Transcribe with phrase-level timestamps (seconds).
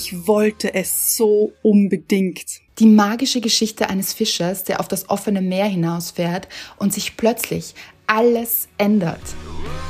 [0.00, 2.60] Ich wollte es so unbedingt.
[2.78, 6.46] Die magische Geschichte eines Fischers, der auf das offene Meer hinausfährt
[6.76, 7.74] und sich plötzlich
[8.06, 9.20] alles ändert.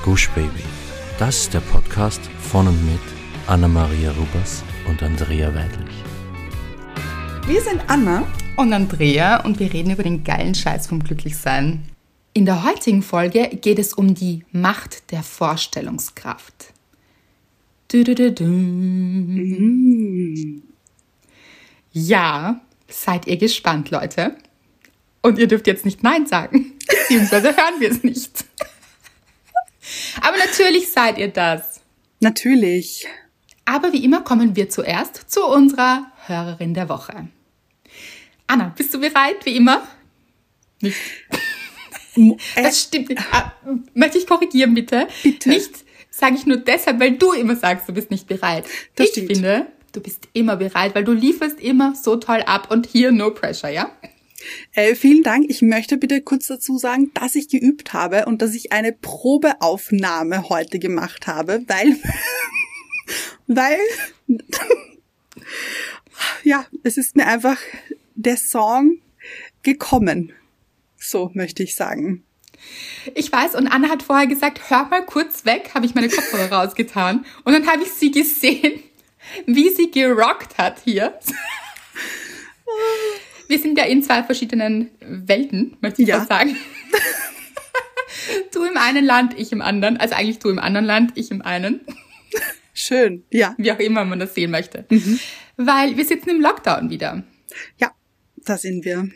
[0.02, 0.62] Gush Baby.
[1.18, 3.02] Das ist der Podcast von und mit
[3.48, 5.94] Anna-Maria Rubers und Andrea Weidlich.
[7.46, 11.86] Wir sind Anna und Andrea und wir reden über den geilen Scheiß vom Glücklichsein.
[12.32, 16.72] In der heutigen Folge geht es um die Macht der Vorstellungskraft.
[17.90, 19.48] Mm.
[21.92, 24.36] Ja, seid ihr gespannt, Leute?
[25.22, 28.44] Und ihr dürft jetzt nicht Nein sagen, beziehungsweise hören wir es nicht.
[30.20, 31.80] Aber natürlich seid ihr das.
[32.20, 33.06] Natürlich.
[33.64, 37.28] Aber wie immer kommen wir zuerst zu unserer Hörerin der Woche.
[38.46, 39.86] Anna, bist du bereit, wie immer?
[40.80, 40.98] Nicht.
[42.56, 43.12] Das stimmt.
[43.30, 43.52] Ah,
[43.94, 45.06] möchte ich korrigieren, bitte?
[45.22, 45.50] Bitte.
[45.50, 45.84] Nicht
[46.18, 48.64] sage ich nur deshalb, weil du immer sagst, du bist nicht bereit.
[48.96, 49.32] Das ich stimmt.
[49.32, 53.30] finde, du bist immer bereit, weil du lieferst immer so toll ab und hier no
[53.30, 53.92] pressure, ja?
[54.72, 55.46] Äh, vielen Dank.
[55.48, 60.48] Ich möchte bitte kurz dazu sagen, dass ich geübt habe und dass ich eine Probeaufnahme
[60.48, 61.96] heute gemacht habe, weil,
[63.46, 63.78] weil,
[66.44, 67.58] ja, es ist mir einfach
[68.14, 68.98] der Song
[69.62, 70.32] gekommen.
[70.96, 72.24] So möchte ich sagen.
[73.14, 76.52] Ich weiß, und Anna hat vorher gesagt, hör mal kurz weg, habe ich meine Kopfhörer
[76.64, 77.24] rausgetan.
[77.44, 78.82] Und dann habe ich sie gesehen,
[79.46, 81.18] wie sie gerockt hat hier.
[83.48, 86.18] Wir sind ja in zwei verschiedenen Welten, möchte ich Ja.
[86.18, 86.56] mal sagen.
[88.52, 89.96] Du im einen Land, ich im anderen.
[89.96, 91.80] Also eigentlich du im anderen Land, ich im einen.
[92.74, 93.24] Schön.
[93.30, 93.54] Ja.
[93.56, 94.84] Wie auch immer man das sehen möchte.
[95.56, 97.22] Weil wir sitzen im Lockdown wieder.
[97.78, 97.90] Ja,
[98.44, 99.08] da sind wir.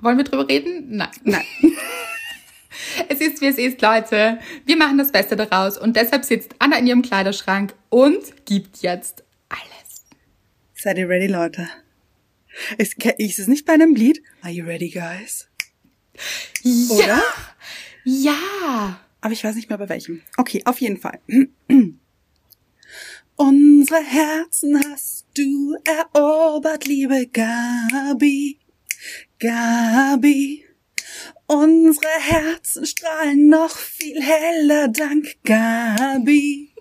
[0.00, 0.96] Wollen wir drüber reden?
[0.96, 1.08] Nein.
[1.24, 1.44] Nein.
[3.08, 4.38] Es ist, wie es ist, Leute.
[4.64, 5.78] Wir machen das Beste daraus.
[5.78, 10.04] Und deshalb sitzt Anna in ihrem Kleiderschrank und gibt jetzt alles.
[10.74, 11.68] Seid ihr ready, Leute?
[12.78, 14.22] Ist, ist es nicht bei einem Lied?
[14.42, 15.48] Are you ready, guys?
[16.90, 17.22] Oder?
[18.04, 19.00] Ja.
[19.20, 20.22] Aber ich weiß nicht mehr bei welchem.
[20.36, 21.18] Okay, auf jeden Fall.
[23.36, 28.58] Unsere Herzen hast du erobert, liebe Gabi.
[29.38, 30.65] Gabi.
[31.46, 36.72] Unsere Herzen strahlen noch viel heller, dank Gabi.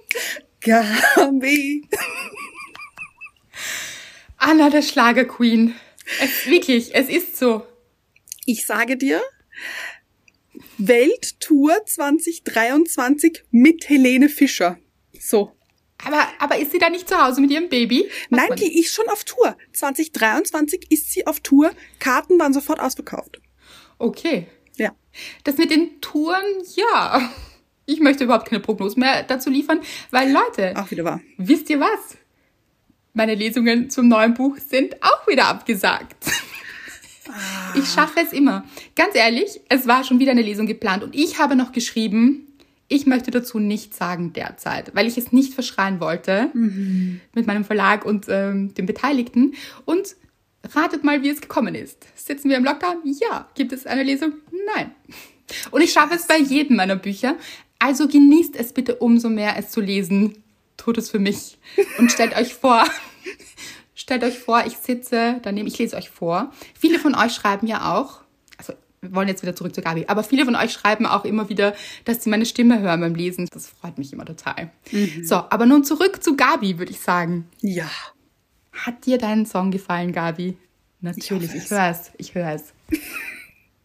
[0.59, 1.87] Gabi.
[4.37, 5.75] Anna, der Schlager-Queen.
[6.19, 7.65] Es, wirklich, es ist so.
[8.45, 9.21] Ich sage dir,
[10.77, 14.79] Welttour 2023 mit Helene Fischer.
[15.19, 15.51] So.
[16.03, 18.09] Aber, aber ist sie da nicht zu Hause mit ihrem Baby?
[18.29, 19.57] Nein, die ist schon auf Tour.
[19.73, 21.71] 2023 ist sie auf Tour.
[21.99, 23.39] Karten waren sofort ausverkauft.
[23.97, 24.47] Okay.
[25.43, 26.43] Das mit den Touren,
[26.75, 27.29] ja.
[27.85, 29.79] Ich möchte überhaupt keine Prognosen mehr dazu liefern,
[30.11, 31.21] weil Leute, Auch wieder wahr.
[31.37, 32.17] wisst ihr was?
[33.13, 36.15] Meine Lesungen zum neuen Buch sind auch wieder abgesagt.
[37.75, 38.65] Ich schaffe es immer.
[38.95, 42.47] Ganz ehrlich, es war schon wieder eine Lesung geplant und ich habe noch geschrieben,
[42.87, 48.05] ich möchte dazu nichts sagen derzeit, weil ich es nicht verschreien wollte mit meinem Verlag
[48.05, 49.55] und ähm, den Beteiligten.
[49.85, 50.15] Und
[50.73, 52.05] ratet mal, wie es gekommen ist.
[52.15, 52.97] Sitzen wir im Lockdown?
[53.03, 53.49] Ja.
[53.55, 54.33] Gibt es eine Lesung?
[54.75, 54.91] Nein.
[55.71, 57.35] Und ich schaffe es bei jedem meiner Bücher.
[57.79, 60.43] Also genießt es bitte umso mehr, es zu lesen.
[60.77, 61.57] Tut es für mich.
[61.99, 62.85] Und stellt euch vor,
[63.95, 66.51] stellt euch vor, ich sitze daneben, ich lese euch vor.
[66.77, 68.21] Viele von euch schreiben ja auch,
[68.57, 71.49] also wir wollen jetzt wieder zurück zu Gabi, aber viele von euch schreiben auch immer
[71.49, 73.47] wieder, dass sie meine Stimme hören beim Lesen.
[73.51, 74.71] Das freut mich immer total.
[75.23, 77.47] So, aber nun zurück zu Gabi, würde ich sagen.
[77.61, 77.89] Ja.
[78.75, 80.57] Hat dir dein Song gefallen, Gabi?
[81.01, 82.73] Natürlich, ich, höre es, ich höre es.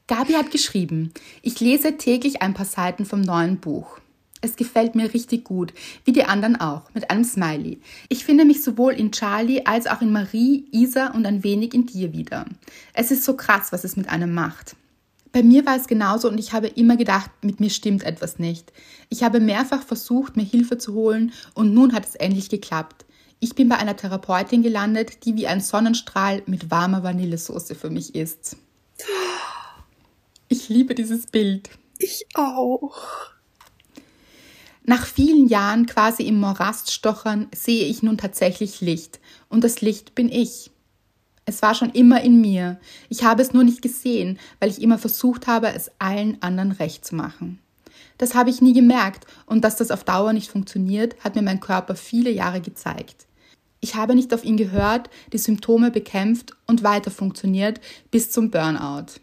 [0.06, 1.12] Gabi hat geschrieben,
[1.42, 3.98] ich lese täglich ein paar Seiten vom neuen Buch.
[4.42, 5.74] Es gefällt mir richtig gut,
[6.04, 7.78] wie die anderen auch, mit einem Smiley.
[8.08, 11.86] Ich finde mich sowohl in Charlie als auch in Marie, Isa und ein wenig in
[11.86, 12.46] dir wieder.
[12.94, 14.76] Es ist so krass, was es mit einem macht.
[15.32, 18.72] Bei mir war es genauso und ich habe immer gedacht, mit mir stimmt etwas nicht.
[19.10, 23.04] Ich habe mehrfach versucht, mir Hilfe zu holen und nun hat es endlich geklappt.
[23.42, 28.14] Ich bin bei einer Therapeutin gelandet, die wie ein Sonnenstrahl mit warmer Vanillesoße für mich
[28.14, 28.58] ist.
[30.48, 31.70] Ich liebe dieses Bild.
[31.98, 33.30] Ich auch.
[34.84, 39.20] Nach vielen Jahren quasi im Morast stochern, sehe ich nun tatsächlich Licht.
[39.48, 40.70] Und das Licht bin ich.
[41.46, 42.78] Es war schon immer in mir.
[43.08, 47.06] Ich habe es nur nicht gesehen, weil ich immer versucht habe, es allen anderen recht
[47.06, 47.58] zu machen.
[48.18, 51.60] Das habe ich nie gemerkt und dass das auf Dauer nicht funktioniert, hat mir mein
[51.60, 53.26] Körper viele Jahre gezeigt.
[53.80, 57.80] Ich habe nicht auf ihn gehört, die Symptome bekämpft und weiter funktioniert
[58.10, 59.20] bis zum Burnout.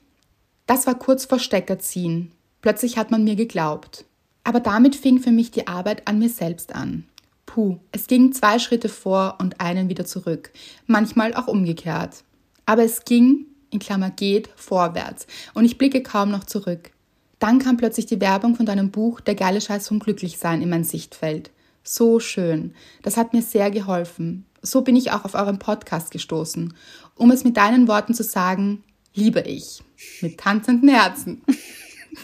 [0.66, 2.32] Das war kurz vor Steckerziehen.
[2.62, 4.06] Plötzlich hat man mir geglaubt.
[4.44, 7.06] Aber damit fing für mich die Arbeit an mir selbst an.
[7.46, 10.52] Puh, es ging zwei Schritte vor und einen wieder zurück,
[10.86, 12.24] manchmal auch umgekehrt.
[12.66, 16.92] Aber es ging, in Klammer geht, vorwärts und ich blicke kaum noch zurück.
[17.40, 20.84] Dann kam plötzlich die Werbung von deinem Buch Der geile Scheiß vom Glücklichsein in mein
[20.84, 21.52] Sichtfeld.
[21.84, 22.74] So schön.
[23.04, 24.46] Das hat mir sehr geholfen.
[24.62, 26.74] So bin ich auch auf euren Podcast gestoßen.
[27.16, 28.84] Um es mit deinen Worten zu sagen,
[29.14, 29.84] liebe ich.
[30.22, 31.42] Mit tanzenden Herzen.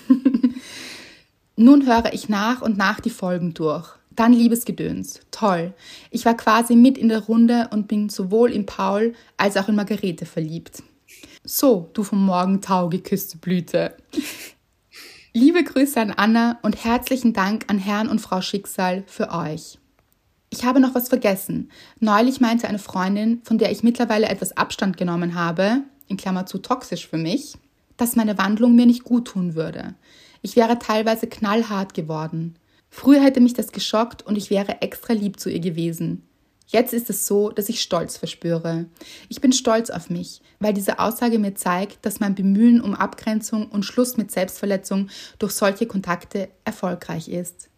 [1.56, 3.89] Nun höre ich nach und nach die Folgen durch.
[4.12, 5.21] Dann Liebesgedöns.
[5.31, 5.74] Toll.
[6.12, 9.75] Ich war quasi mit in der Runde und bin sowohl in Paul als auch in
[9.75, 10.83] Margarete verliebt.
[11.44, 13.97] So, du vom Morgentau geküsste Blüte.
[15.33, 19.80] Liebe Grüße an Anna und herzlichen Dank an Herrn und Frau Schicksal für euch.
[20.53, 21.71] Ich habe noch was vergessen.
[22.00, 26.59] Neulich meinte eine Freundin, von der ich mittlerweile etwas Abstand genommen habe, in Klammer zu
[26.59, 27.55] toxisch für mich,
[27.97, 29.95] dass meine Wandlung mir nicht gut tun würde.
[30.44, 32.59] Ich wäre teilweise knallhart geworden.
[32.91, 36.21] Früher hätte mich das geschockt und ich wäre extra lieb zu ihr gewesen.
[36.67, 38.85] Jetzt ist es so, dass ich Stolz verspüre.
[39.29, 43.69] Ich bin stolz auf mich, weil diese Aussage mir zeigt, dass mein Bemühen um Abgrenzung
[43.69, 45.09] und Schluss mit Selbstverletzung
[45.39, 47.69] durch solche Kontakte erfolgreich ist.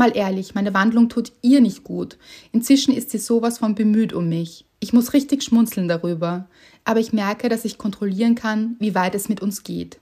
[0.00, 2.16] Mal ehrlich, meine Wandlung tut ihr nicht gut.
[2.52, 4.64] Inzwischen ist sie sowas von bemüht um mich.
[4.78, 6.48] Ich muss richtig schmunzeln darüber.
[6.86, 10.00] Aber ich merke, dass ich kontrollieren kann, wie weit es mit uns geht.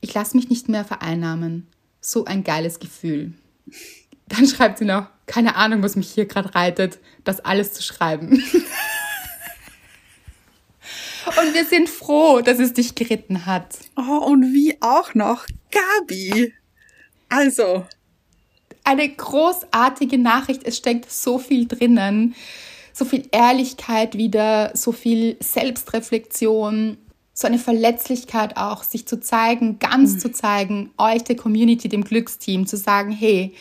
[0.00, 1.66] Ich lasse mich nicht mehr vereinnahmen.
[2.00, 3.32] So ein geiles Gefühl.
[4.28, 8.28] Dann schreibt sie noch, keine Ahnung, was mich hier gerade reitet, das alles zu schreiben.
[8.30, 8.44] und
[11.52, 13.76] wir sind froh, dass es dich geritten hat.
[13.96, 16.54] Oh, und wie auch noch Gabi.
[17.28, 17.86] Also,
[18.86, 20.62] eine großartige Nachricht.
[20.64, 22.34] Es steckt so viel drinnen.
[22.92, 26.96] So viel Ehrlichkeit wieder, so viel Selbstreflexion,
[27.34, 30.18] so eine Verletzlichkeit auch, sich zu zeigen, ganz mhm.
[30.20, 33.52] zu zeigen, euch der Community, dem Glücksteam, zu sagen, hey,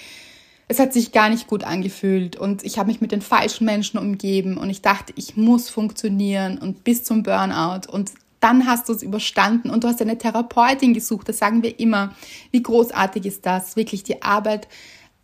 [0.69, 3.99] es hat sich gar nicht gut angefühlt und ich habe mich mit den falschen Menschen
[3.99, 8.93] umgeben und ich dachte, ich muss funktionieren und bis zum Burnout und dann hast du
[8.93, 12.15] es überstanden und du hast eine Therapeutin gesucht, das sagen wir immer.
[12.51, 14.67] Wie großartig ist das, wirklich die Arbeit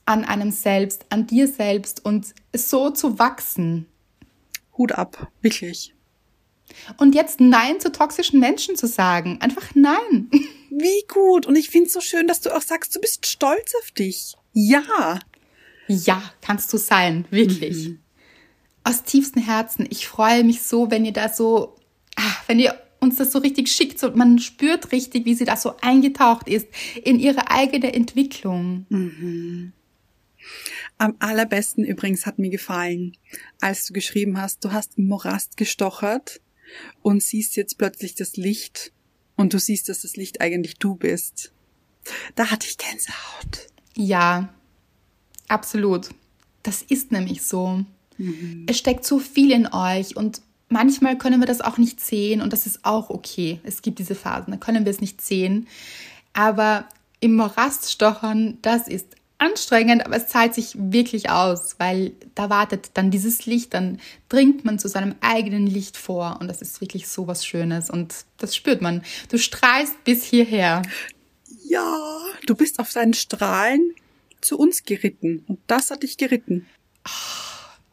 [0.05, 3.87] an einem selbst, an dir selbst und so zu wachsen.
[4.77, 5.93] Hut ab, wirklich.
[6.97, 9.39] Und jetzt Nein zu toxischen Menschen zu sagen.
[9.41, 10.29] Einfach Nein.
[10.69, 11.45] Wie gut.
[11.45, 14.35] Und ich finde es so schön, dass du auch sagst, du bist stolz auf dich.
[14.53, 15.19] Ja.
[15.87, 17.25] Ja, kannst du sein.
[17.29, 17.89] Wirklich.
[17.89, 17.99] Mhm.
[18.83, 19.85] Aus tiefstem Herzen.
[19.89, 21.75] Ich freue mich so, wenn ihr da so,
[22.15, 23.99] ach, wenn ihr uns das so richtig schickt.
[23.99, 26.67] So, man spürt richtig, wie sie da so eingetaucht ist
[27.03, 28.85] in ihre eigene Entwicklung.
[28.89, 29.73] Mhm.
[30.97, 33.17] Am allerbesten übrigens hat mir gefallen,
[33.59, 36.41] als du geschrieben hast, du hast im Morast gestochert
[37.01, 38.91] und siehst jetzt plötzlich das Licht
[39.35, 41.51] und du siehst, dass das Licht eigentlich du bist.
[42.35, 43.67] Da hatte ich Gänsehaut.
[43.95, 44.53] Ja,
[45.47, 46.09] absolut.
[46.63, 47.83] Das ist nämlich so.
[48.17, 48.65] Mhm.
[48.67, 52.53] Es steckt so viel in euch und manchmal können wir das auch nicht sehen und
[52.53, 53.59] das ist auch okay.
[53.63, 55.67] Es gibt diese Phasen, da können wir es nicht sehen.
[56.33, 56.87] Aber
[57.19, 62.91] im Morast stochern, das ist anstrengend, aber es zahlt sich wirklich aus, weil da wartet
[62.93, 63.99] dann dieses Licht, dann
[64.29, 68.25] dringt man zu seinem eigenen Licht vor und das ist wirklich so was Schönes und
[68.37, 69.03] das spürt man.
[69.29, 70.83] Du strahlst bis hierher.
[71.63, 71.97] Ja,
[72.45, 73.93] du bist auf deinen Strahlen
[74.41, 76.67] zu uns geritten und das hat dich geritten.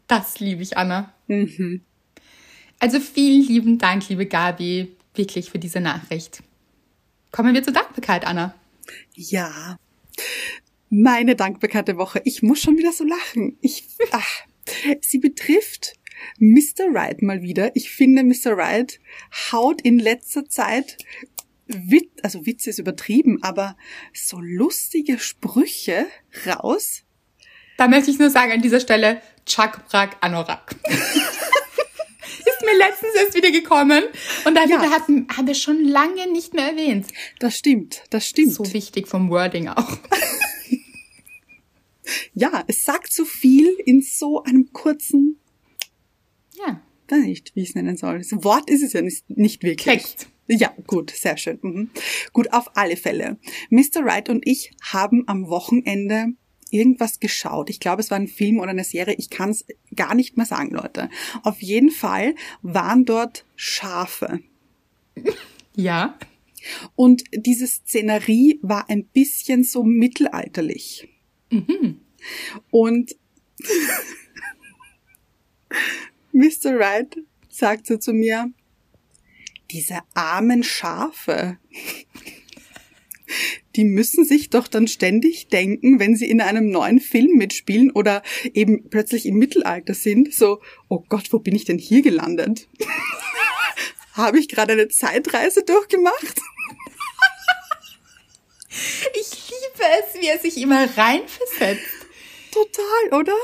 [0.07, 1.13] Das liebe ich, Anna.
[1.29, 1.83] Mhm.
[2.79, 6.43] Also vielen lieben Dank, liebe Gabi, wirklich für diese Nachricht.
[7.33, 8.55] Kommen wir zur Dankbarkeit, Anna.
[9.15, 9.77] Ja.
[10.91, 12.21] Meine dankbekannte Woche.
[12.25, 13.59] Ich muss schon wieder so lachen.
[13.61, 14.43] Ich, ach,
[15.01, 15.95] sie betrifft
[16.39, 16.93] Mr.
[16.93, 17.75] Right mal wieder.
[17.75, 18.57] Ich finde, Mr.
[18.57, 19.01] Right
[19.53, 20.97] haut in letzter Zeit
[21.67, 23.77] Witz, also Witze ist übertrieben, aber
[24.15, 26.07] so lustige Sprüche
[26.47, 27.03] raus.
[27.77, 30.75] Da möchte ich nur sagen an dieser Stelle, Chakbrak Anorak.
[30.89, 34.05] ist mir letztens erst wieder gekommen
[34.45, 34.81] und da ja.
[34.91, 37.07] haben, haben wir schon lange nicht mehr erwähnt.
[37.39, 38.55] Das stimmt, das stimmt.
[38.55, 39.99] So wichtig vom Wording auch.
[42.35, 45.39] ja, es sagt so viel in so einem kurzen,
[46.57, 48.19] ja, weiß nicht, wie ich es nennen soll.
[48.19, 50.03] Das Wort ist es ja nicht, nicht wirklich.
[50.03, 50.29] Text.
[50.49, 51.59] Ja, gut, sehr schön.
[51.61, 51.91] Mhm.
[52.33, 53.39] Gut, auf alle Fälle.
[53.69, 54.05] Mr.
[54.05, 56.29] Wright und ich haben am Wochenende
[56.71, 57.71] irgendwas geschaut.
[57.71, 59.15] Ich glaube, es war ein Film oder eine Serie.
[59.19, 61.11] Ich kann es gar nicht mehr sagen, Leute.
[61.43, 64.41] Auf jeden Fall waren dort Schafe.
[65.75, 66.19] Ja.
[66.97, 71.09] Und diese Szenerie war ein bisschen so mittelalterlich.
[71.51, 72.01] Mhm.
[72.71, 73.17] Und
[76.33, 76.79] Mr.
[76.79, 77.17] Wright
[77.49, 78.53] sagt so zu mir,
[79.71, 81.59] diese armen Schafe,
[83.77, 88.23] die müssen sich doch dann ständig denken, wenn sie in einem neuen Film mitspielen oder
[88.55, 92.69] eben plötzlich im Mittelalter sind, so, oh Gott, wo bin ich denn hier gelandet?
[94.15, 96.41] Habe ich gerade eine Zeitreise durchgemacht?
[99.21, 99.48] Ich
[99.83, 102.07] es, wie er sich immer reinversetzt.
[102.53, 103.35] Total, oder?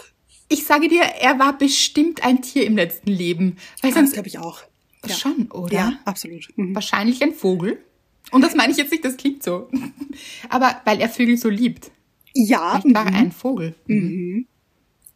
[0.49, 3.57] Ich sage dir, er war bestimmt ein Tier im letzten Leben.
[3.81, 4.63] Weil Das sonst glaube ich auch.
[5.07, 5.15] Ja.
[5.15, 5.75] schon, oder?
[5.75, 6.49] Ja, absolut.
[6.57, 6.75] Mhm.
[6.75, 7.83] Wahrscheinlich ein Vogel.
[8.31, 9.69] Und das meine ich jetzt nicht, das klingt so.
[10.49, 11.91] Aber weil er Vögel so liebt.
[12.33, 13.17] Ja, Vielleicht war er mhm.
[13.17, 13.75] ein Vogel.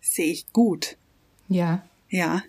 [0.01, 0.97] sehe ich gut.
[1.49, 1.85] Ja.
[2.11, 2.43] Ja.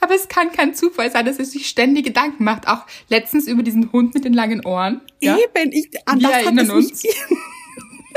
[0.00, 2.66] Aber es kann kein Zufall sein, dass er sich ständig Gedanken macht.
[2.66, 5.02] Auch letztens über diesen Hund mit den langen Ohren.
[5.20, 5.36] Ja?
[5.36, 7.02] Eben, ich, an Wir das erinnern uns.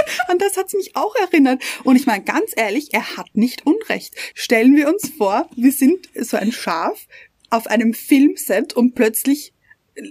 [0.28, 1.62] an das hat es mich auch erinnert.
[1.84, 4.16] Und ich meine, ganz ehrlich, er hat nicht Unrecht.
[4.34, 7.08] Stellen wir uns vor, wir sind so ein Schaf
[7.50, 9.54] auf einem Filmset und plötzlich
[9.96, 10.02] äh,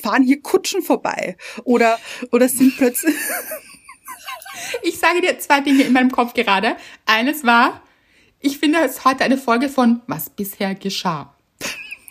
[0.00, 1.36] fahren hier Kutschen vorbei.
[1.64, 1.98] Oder,
[2.32, 3.14] oder sind plötzlich,
[4.82, 6.76] Ich sage dir zwei Dinge in meinem Kopf gerade.
[7.06, 7.82] Eines war,
[8.40, 11.34] ich finde es heute eine Folge von Was bisher geschah.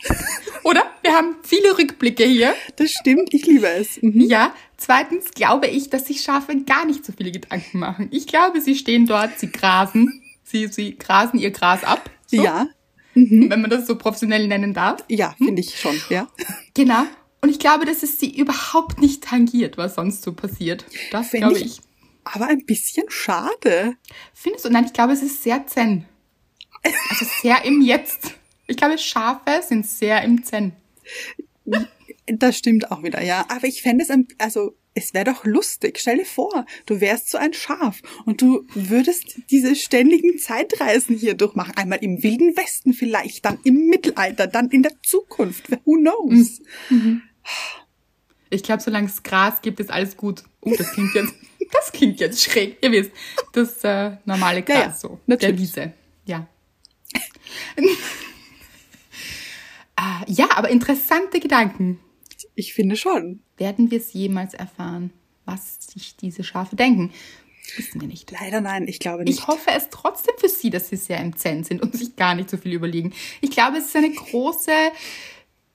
[0.64, 0.84] Oder?
[1.02, 2.54] Wir haben viele Rückblicke hier.
[2.76, 4.02] das stimmt, ich liebe es.
[4.02, 4.20] Mhm.
[4.22, 4.54] Ja.
[4.78, 8.08] Zweitens glaube ich, dass sich Schafe gar nicht so viele Gedanken machen.
[8.12, 12.08] Ich glaube, sie stehen dort, sie grasen, sie, sie grasen ihr Gras ab.
[12.26, 12.66] So, Ja,
[13.14, 15.04] Wenn man das so professionell nennen darf.
[15.08, 16.28] ja, finde ich schon, ja.
[16.74, 17.02] Genau.
[17.40, 20.84] Und ich glaube, dass es sie überhaupt nicht tangiert, was sonst so passiert.
[21.10, 21.80] Das Fände glaube ich- ich.
[22.24, 23.96] Aber ein bisschen schade.
[24.34, 24.70] Findest du?
[24.70, 26.04] Nein, ich glaube, es ist sehr zen.
[27.10, 28.34] Also sehr im Jetzt.
[28.66, 30.72] Ich glaube, Schafe sind sehr im Zen.
[32.30, 33.46] Das stimmt auch wieder, ja.
[33.48, 35.98] Aber ich fände es, also es wäre doch lustig.
[36.00, 41.34] Stell dir vor, du wärst so ein Schaf und du würdest diese ständigen Zeitreisen hier
[41.34, 41.76] durchmachen.
[41.76, 45.70] Einmal im Wilden Westen vielleicht, dann im Mittelalter, dann in der Zukunft.
[45.84, 46.60] Who knows?
[48.50, 50.42] Ich glaube, solange es Gras gibt, ist alles gut.
[50.60, 51.34] Oh, das klingt jetzt,
[51.72, 52.78] das klingt jetzt schräg.
[52.82, 53.12] Ihr wisst,
[53.52, 55.20] das äh, normale Gras Ja, ja, so.
[55.26, 55.72] natürlich.
[55.72, 55.92] Der Wiese.
[56.24, 56.46] Ja.
[59.96, 62.00] ah, ja, aber interessante Gedanken.
[62.54, 63.40] Ich finde schon.
[63.56, 65.12] Werden wir es jemals erfahren,
[65.44, 67.12] was sich diese Schafe denken?
[67.76, 68.30] Wissen wir nicht.
[68.30, 69.38] Leider nein, ich glaube nicht.
[69.38, 72.34] Ich hoffe es trotzdem für Sie, dass Sie sehr im Zen sind und sich gar
[72.34, 73.12] nicht so viel überlegen.
[73.40, 74.72] Ich glaube, es ist eine große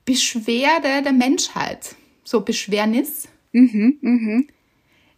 [0.04, 1.94] Beschwerde der Menschheit.
[2.24, 3.28] So Beschwernis.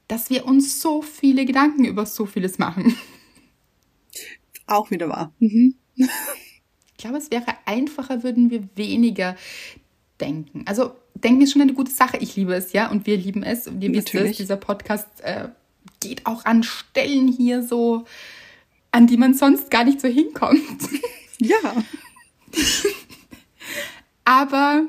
[0.08, 2.96] Dass wir uns so viele Gedanken über so vieles machen.
[4.66, 5.32] auch wieder wahr.
[5.38, 5.74] Mhm.
[6.98, 9.36] Ich glaube, es wäre einfacher, würden wir weniger
[10.18, 10.62] denken.
[10.64, 12.18] Also, denken ist schon eine gute Sache.
[12.18, 13.66] Ich liebe es, ja, und wir lieben es.
[13.66, 15.49] Und ihr wisst es, dieser Podcast äh,
[16.00, 18.04] geht auch an Stellen hier so,
[18.92, 20.61] an die man sonst gar nicht so hinkommt.
[21.38, 21.85] Ja.
[24.25, 24.87] Aber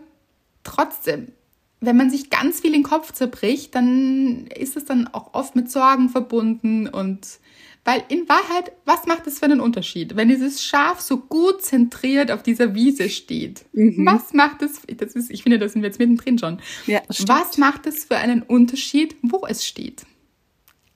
[0.64, 1.34] trotzdem,
[1.82, 5.70] wenn man sich ganz viel den Kopf zerbricht, dann ist es dann auch oft mit
[5.70, 7.40] Sorgen verbunden und
[7.88, 12.32] weil in Wahrheit, was macht es für einen Unterschied, wenn dieses Schaf so gut zentriert
[12.32, 13.64] auf dieser Wiese steht?
[13.72, 16.60] Was macht es, das ist, ich finde, da sind wir jetzt mittendrin schon.
[16.86, 20.06] Ja, was macht es für einen Unterschied, wo es steht?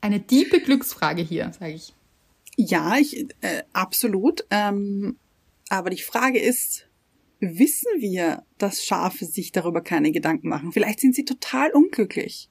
[0.02, 1.94] Eine tiefe Glücksfrage hier, sage ich.
[2.58, 4.44] Ja, ich, äh, absolut.
[4.50, 5.16] Ähm,
[5.70, 6.88] aber die Frage ist,
[7.40, 10.74] wissen wir, dass Schafe sich darüber keine Gedanken machen?
[10.74, 12.50] Vielleicht sind sie total unglücklich.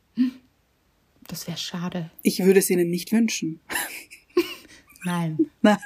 [1.27, 2.11] Das wäre schade.
[2.23, 3.61] Ich würde es ihnen nicht wünschen.
[5.05, 5.51] Nein.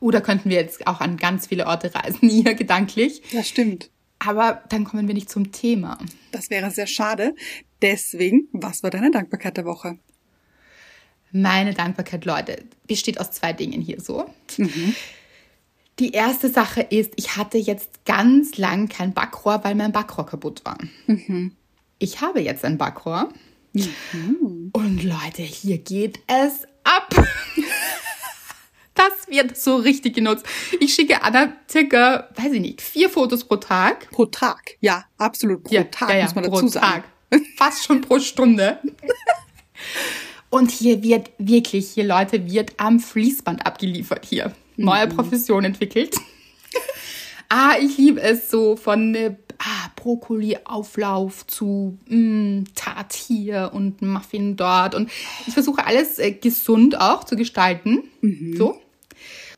[0.00, 3.22] Oder könnten wir jetzt auch an ganz viele Orte reisen, hier gedanklich.
[3.32, 3.90] das stimmt.
[4.18, 5.98] Aber dann kommen wir nicht zum Thema.
[6.32, 7.34] Das wäre sehr schade.
[7.82, 9.98] Deswegen, was war deine Dankbarkeit der Woche?
[11.32, 14.30] Meine Dankbarkeit, Leute, besteht aus zwei Dingen hier so.
[15.98, 20.64] Die erste Sache ist, ich hatte jetzt ganz lang kein Backrohr, weil mein Backrohr kaputt
[20.64, 20.78] war.
[21.98, 23.30] Ich habe jetzt ein Backrohr.
[24.72, 27.08] Und Leute, hier geht es ab.
[28.94, 30.46] Das wird so richtig genutzt.
[30.78, 34.08] Ich schicke Anna circa, weiß ich nicht, vier Fotos pro Tag.
[34.10, 34.76] Pro Tag.
[34.80, 35.64] Ja, absolut.
[35.64, 37.04] Pro Tag, muss man pro dazu sagen.
[37.30, 37.42] Tag.
[37.56, 38.78] Fast schon pro Stunde.
[40.50, 44.52] Und hier wird wirklich, hier Leute, wird am Fließband abgeliefert hier.
[44.76, 46.14] Neue Profession entwickelt.
[47.48, 54.56] ah, ich liebe es so von äh, ah, Brokkoli-Auflauf zu mh, Tart hier und Muffin
[54.56, 54.94] dort.
[54.94, 55.10] Und
[55.48, 58.04] ich versuche alles äh, gesund auch zu gestalten.
[58.56, 58.80] So.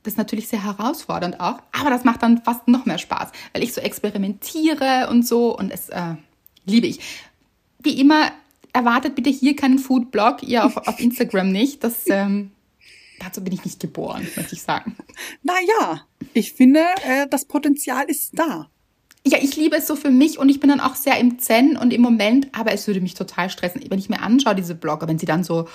[0.07, 3.65] Das ist natürlich sehr herausfordernd auch, aber das macht dann fast noch mehr Spaß, weil
[3.65, 6.15] ich so experimentiere und so und es äh,
[6.65, 7.01] liebe ich.
[7.81, 8.31] Wie immer,
[8.73, 11.83] erwartet bitte hier keinen Foodblog, ihr auf, auf Instagram nicht.
[11.83, 12.53] Das, ähm,
[13.19, 14.95] dazu bin ich nicht geboren, möchte ich sagen.
[15.43, 18.71] Naja, ich finde, äh, das Potenzial ist da.
[19.27, 21.77] ja, ich liebe es so für mich und ich bin dann auch sehr im Zen
[21.77, 25.09] und im Moment, aber es würde mich total stressen, wenn ich mir anschaue, diese Blogger,
[25.09, 25.67] wenn sie dann so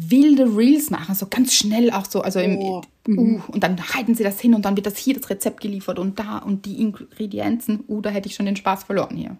[0.00, 2.82] wilde Reels machen, so ganz schnell auch so, also im, Oh.
[3.08, 5.98] uh, und dann halten sie das hin und dann wird das hier das Rezept geliefert
[5.98, 9.36] und da und die Ingredienzen, uh, da hätte ich schon den Spaß verloren hier.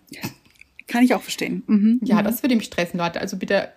[0.88, 1.62] Kann ich auch verstehen.
[1.66, 2.00] Mhm.
[2.02, 3.20] Ja, das würde mich stressen, Leute.
[3.20, 3.70] Also bitte,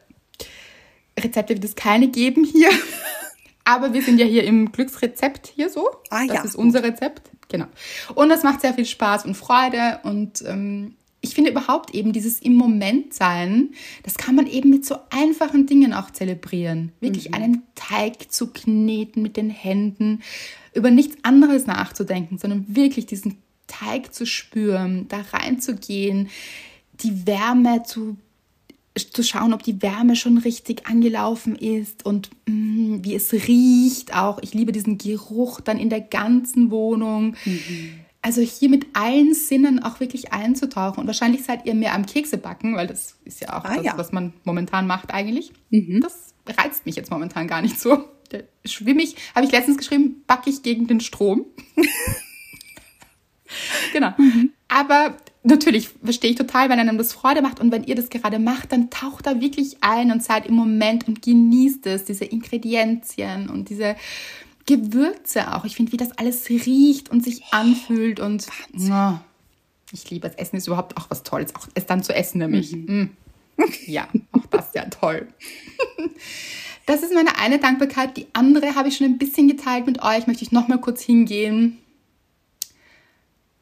[1.19, 2.69] Rezepte wird es keine geben hier.
[3.63, 5.89] Aber wir sind ja hier im Glücksrezept hier so.
[6.09, 7.31] Ah, das ja, ist unser Rezept.
[7.47, 7.65] Genau.
[8.13, 9.99] Und das macht sehr viel Spaß und Freude.
[10.03, 13.71] Und ähm, ich finde überhaupt eben dieses im Moment sein,
[14.03, 16.91] das kann man eben mit so einfachen Dingen auch zelebrieren.
[16.99, 20.21] Wirklich einen Teig zu kneten mit den Händen,
[20.75, 26.29] über nichts anderes nachzudenken, sondern wirklich diesen Teig zu spüren, da reinzugehen,
[27.01, 28.17] die Wärme zu
[28.97, 34.39] zu schauen, ob die Wärme schon richtig angelaufen ist und mm, wie es riecht auch.
[34.41, 37.35] Ich liebe diesen Geruch dann in der ganzen Wohnung.
[38.25, 40.99] Also hier mit allen Sinnen auch wirklich einzutauchen.
[40.99, 43.85] Und wahrscheinlich seid ihr mehr am Kekse backen, weil das ist ja auch Ah, das,
[43.85, 43.97] ja.
[43.99, 45.53] was man momentan macht eigentlich.
[46.01, 48.03] Das reizt mich jetzt momentan gar nicht so.
[48.29, 51.45] Da schwimme ich, habe ich letztens geschrieben, backe ich gegen den Strom.
[53.93, 54.15] genau.
[54.69, 58.39] Aber natürlich verstehe ich total, wenn einem das Freude macht und wenn ihr das gerade
[58.39, 63.51] macht, dann taucht da wirklich ein und seid im Moment und genießt es, diese Ingredienzien
[63.51, 63.95] und diese
[64.65, 65.65] Gewürze auch.
[65.65, 68.47] Ich finde, wie das alles riecht und sich anfühlt und
[68.89, 69.13] oh,
[69.91, 70.35] ich liebe es.
[70.35, 72.75] Essen ist überhaupt auch was Tolles, auch es dann zu essen nämlich.
[72.75, 73.09] Mm.
[73.85, 75.27] Ja, auch das ist ja toll.
[76.85, 78.15] Das ist meine eine Dankbarkeit.
[78.15, 80.27] Die andere habe ich schon ein bisschen geteilt mit euch.
[80.27, 81.79] Möchte ich noch mal kurz hingehen,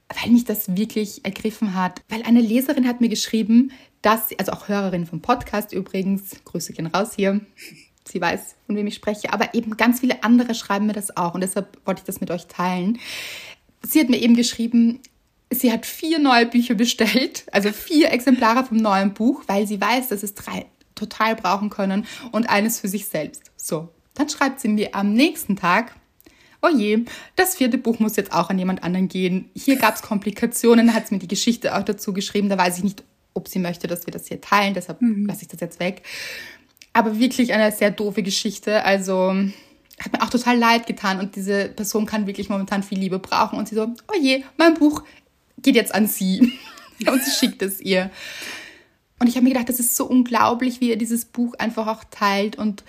[0.10, 2.02] weil mich das wirklich ergriffen hat.
[2.10, 6.74] Weil eine Leserin hat mir geschrieben, dass sie, also auch Hörerin vom Podcast übrigens, Grüße
[6.74, 7.40] gehen raus hier.
[8.06, 11.34] Sie weiß, von wem ich spreche, aber eben ganz viele andere schreiben mir das auch
[11.34, 13.00] und deshalb wollte ich das mit euch teilen.
[13.82, 15.00] Sie hat mir eben geschrieben,
[15.50, 20.10] sie hat vier neue Bücher bestellt, also vier Exemplare vom neuen Buch, weil sie weiß,
[20.10, 23.52] dass es drei total brauchen können und eines für sich selbst.
[23.58, 25.96] So, dann schreibt sie mir am nächsten Tag,
[26.62, 27.06] oh je,
[27.36, 29.50] das vierte Buch muss jetzt auch an jemand anderen gehen.
[29.56, 32.50] Hier gab es Komplikationen, hat sie mir die Geschichte auch dazu geschrieben.
[32.50, 35.48] Da weiß ich nicht, ob sie möchte, dass wir das hier teilen, deshalb lasse ich
[35.48, 36.04] das jetzt weg.
[36.94, 38.84] Aber wirklich eine sehr doofe Geschichte.
[38.84, 39.34] Also
[40.00, 43.58] hat mir auch total leid getan und diese Person kann wirklich momentan viel Liebe brauchen.
[43.58, 45.04] Und sie so, oh je, mein Buch
[45.62, 46.54] geht jetzt an sie.
[47.08, 48.12] und sie schickt es ihr.
[49.20, 52.04] Und ich habe mir gedacht, das ist so unglaublich, wie ihr dieses Buch einfach auch
[52.12, 52.84] teilt und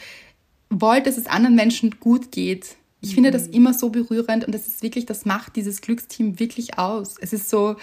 [0.69, 2.77] wollt, dass es anderen Menschen gut geht.
[3.01, 6.79] Ich finde das immer so berührend und das ist wirklich, das macht dieses Glücksteam wirklich
[6.79, 7.17] aus.
[7.21, 7.77] Es ist so,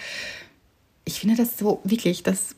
[1.04, 2.56] ich finde das so wirklich, das,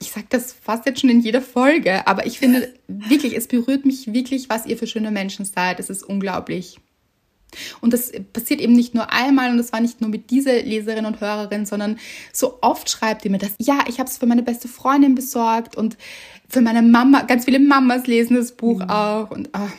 [0.00, 3.84] ich sage das fast jetzt schon in jeder Folge, aber ich finde wirklich, es berührt
[3.84, 5.80] mich wirklich, was ihr für schöne Menschen seid.
[5.80, 6.78] Es ist unglaublich.
[7.80, 11.06] Und das passiert eben nicht nur einmal und das war nicht nur mit dieser Leserin
[11.06, 11.98] und Hörerin, sondern
[12.30, 13.52] so oft schreibt ihr mir das.
[13.58, 15.96] Ja, ich habe es für meine beste Freundin besorgt und
[16.46, 17.22] für meine Mama.
[17.22, 19.72] Ganz viele Mamas lesen das Buch auch und ah,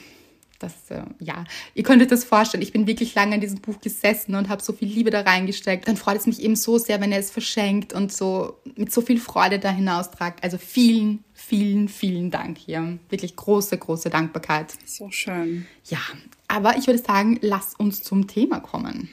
[0.59, 2.61] das, äh, ja, ihr könnt euch das vorstellen.
[2.61, 5.87] Ich bin wirklich lange an diesem Buch gesessen und habe so viel Liebe da reingesteckt.
[5.87, 9.01] Dann freut es mich eben so sehr, wenn ihr es verschenkt und so mit so
[9.01, 10.43] viel Freude da hinaustragt.
[10.43, 12.99] Also vielen, vielen, vielen Dank hier.
[13.09, 14.73] Wirklich große, große Dankbarkeit.
[14.85, 15.65] So schön.
[15.85, 16.01] Ja,
[16.47, 19.09] aber ich würde sagen, lass uns zum Thema kommen.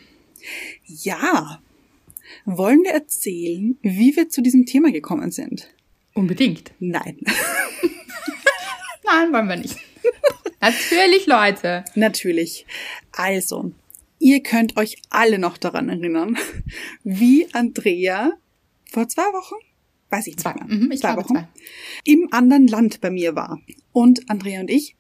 [0.85, 1.61] Ja.
[2.45, 5.69] Wollen wir erzählen, wie wir zu diesem Thema gekommen sind?
[6.13, 6.73] Unbedingt.
[6.81, 7.19] Nein.
[9.05, 9.77] Nein, wollen wir nicht.
[10.61, 11.85] Natürlich, Leute.
[11.95, 12.67] Natürlich.
[13.13, 13.73] Also,
[14.19, 16.37] ihr könnt euch alle noch daran erinnern,
[17.05, 18.33] wie Andrea
[18.91, 19.57] vor zwei Wochen,
[20.11, 20.55] weiß ich nicht Zwei.
[20.55, 21.49] mehr, Mhm, ich zwei Wochen, zwei.
[22.05, 23.61] im anderen Land bei mir war.
[23.93, 24.97] Und Andrea und ich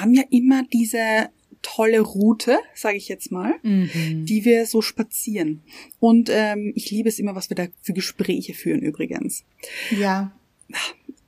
[0.00, 1.28] haben ja immer diese
[1.62, 4.24] tolle Route, sage ich jetzt mal, Mhm.
[4.26, 5.62] die wir so spazieren.
[6.00, 9.44] Und ähm, ich liebe es immer, was wir da für Gespräche führen übrigens.
[9.90, 10.32] Ja.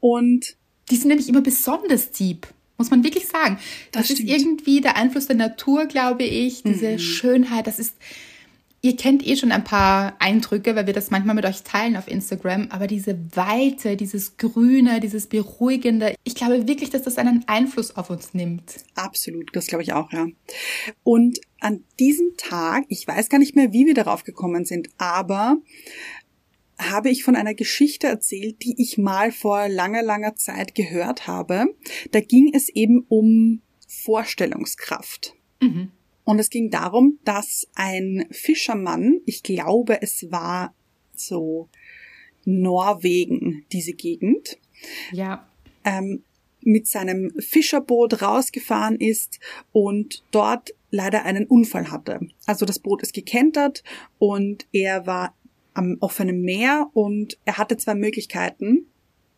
[0.01, 0.57] Und
[0.91, 2.47] Die sind nämlich immer besonders deep,
[2.79, 3.59] muss man wirklich sagen.
[3.93, 7.95] Das, Das ist irgendwie der Einfluss der Natur, glaube ich, diese Schönheit, das ist,
[8.81, 12.07] ihr kennt eh schon ein paar Eindrücke, weil wir das manchmal mit euch teilen auf
[12.07, 17.97] Instagram, aber diese Weite, dieses Grüne, dieses Beruhigende, ich glaube wirklich, dass das einen Einfluss
[17.97, 18.77] auf uns nimmt.
[18.95, 20.27] Absolut, das glaube ich auch, ja.
[21.03, 25.57] Und an diesem Tag, ich weiß gar nicht mehr, wie wir darauf gekommen sind, aber
[26.79, 31.75] habe ich von einer Geschichte erzählt, die ich mal vor langer, langer Zeit gehört habe.
[32.13, 35.35] Da ging es eben um Vorstellungskraft.
[35.61, 35.91] Mhm.
[36.25, 40.75] Und es ging darum, dass ein Fischermann, ich glaube, es war
[41.15, 41.69] so
[42.45, 44.59] Norwegen, diese Gegend,
[45.13, 45.49] Ja.
[45.85, 46.23] ähm,
[46.61, 49.39] mit seinem Fischerboot rausgefahren ist
[49.73, 52.21] und dort leider einen Unfall hatte.
[52.47, 53.85] Also das Boot ist gekentert
[54.19, 55.35] und er war
[55.79, 58.89] am offenen Meer und er hatte zwei Möglichkeiten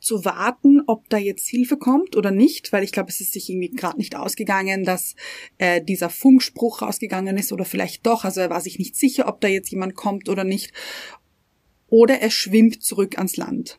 [0.00, 3.50] zu warten, ob da jetzt Hilfe kommt oder nicht, weil ich glaube, es ist sich
[3.50, 5.14] irgendwie gerade nicht ausgegangen, dass
[5.58, 8.24] äh, dieser Funkspruch rausgegangen ist oder vielleicht doch.
[8.24, 10.72] Also er war sich nicht sicher, ob da jetzt jemand kommt oder nicht.
[11.88, 13.78] Oder er schwimmt zurück ans Land.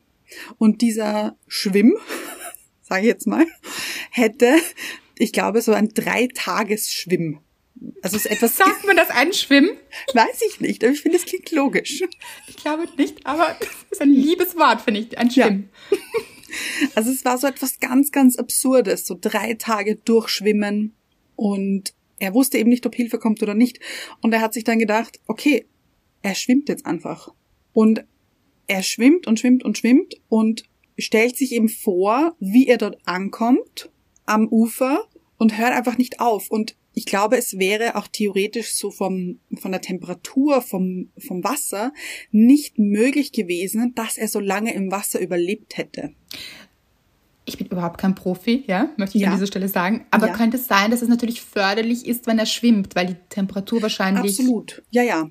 [0.59, 1.97] Und dieser Schwimm,
[2.83, 3.47] sage ich jetzt mal,
[4.11, 4.57] hätte,
[5.17, 7.39] ich glaube, so ein Dreitagesschwimm.
[8.01, 8.57] Also es ist etwas.
[8.57, 9.71] Sagt man das ein Schwimmen?
[10.13, 12.03] Weiß ich nicht, aber ich finde, es klingt logisch.
[12.47, 15.69] Ich glaube nicht, aber das ist ein liebes Wort, finde ich, ein Schwimmen.
[15.89, 15.97] Ja.
[16.95, 20.93] Also es war so etwas ganz, ganz Absurdes, so drei Tage durchschwimmen
[21.37, 23.79] und er wusste eben nicht, ob Hilfe kommt oder nicht.
[24.21, 25.65] Und er hat sich dann gedacht, okay,
[26.21, 27.33] er schwimmt jetzt einfach.
[27.73, 28.05] Und
[28.67, 30.63] er schwimmt und schwimmt und schwimmt und
[30.99, 33.89] stellt sich eben vor, wie er dort ankommt
[34.25, 35.07] am Ufer
[35.37, 36.51] und hört einfach nicht auf.
[36.51, 41.93] Und ich glaube, es wäre auch theoretisch so vom, von der Temperatur, vom, vom Wasser
[42.31, 46.11] nicht möglich gewesen, dass er so lange im Wasser überlebt hätte.
[47.45, 49.29] Ich bin überhaupt kein Profi, ja, möchte ich ja.
[49.29, 50.05] an dieser Stelle sagen.
[50.11, 50.33] Aber ja.
[50.33, 54.39] könnte es sein, dass es natürlich förderlich ist, wenn er schwimmt, weil die Temperatur wahrscheinlich.
[54.39, 55.29] Absolut, ja, ja.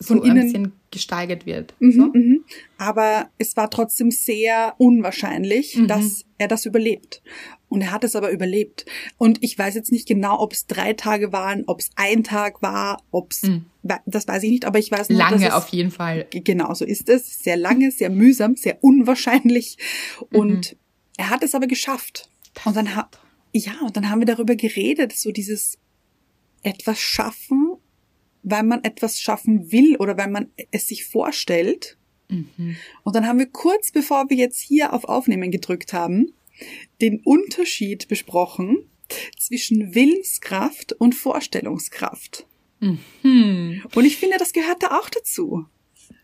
[0.00, 1.74] Von so innen, ein bisschen gesteigert wird.
[1.78, 2.06] Mhm, so.
[2.06, 2.44] mhm.
[2.78, 5.88] Aber es war trotzdem sehr unwahrscheinlich, mhm.
[5.88, 7.22] dass er das überlebt.
[7.68, 8.86] Und er hat es aber überlebt.
[9.18, 12.62] Und ich weiß jetzt nicht genau, ob es drei Tage waren, ob es ein Tag
[12.62, 13.66] war, ob es, mhm.
[14.06, 16.26] das weiß ich nicht, aber ich weiß nur, Lange dass auf jeden Fall.
[16.30, 17.40] Genau, so ist es.
[17.40, 19.76] Sehr lange, sehr mühsam, sehr unwahrscheinlich.
[20.32, 20.78] Und mhm.
[21.18, 22.30] er hat es aber geschafft.
[22.64, 23.18] Und dann hat,
[23.52, 25.78] ja, und dann haben wir darüber geredet, so dieses
[26.62, 27.65] etwas schaffen,
[28.46, 31.98] weil man etwas schaffen will oder weil man es sich vorstellt.
[32.28, 32.76] Mhm.
[33.02, 36.32] Und dann haben wir kurz bevor wir jetzt hier auf Aufnehmen gedrückt haben,
[37.00, 38.88] den Unterschied besprochen
[39.36, 42.46] zwischen Willenskraft und Vorstellungskraft.
[42.78, 43.82] Mhm.
[43.94, 45.66] Und ich finde, das gehört da auch dazu.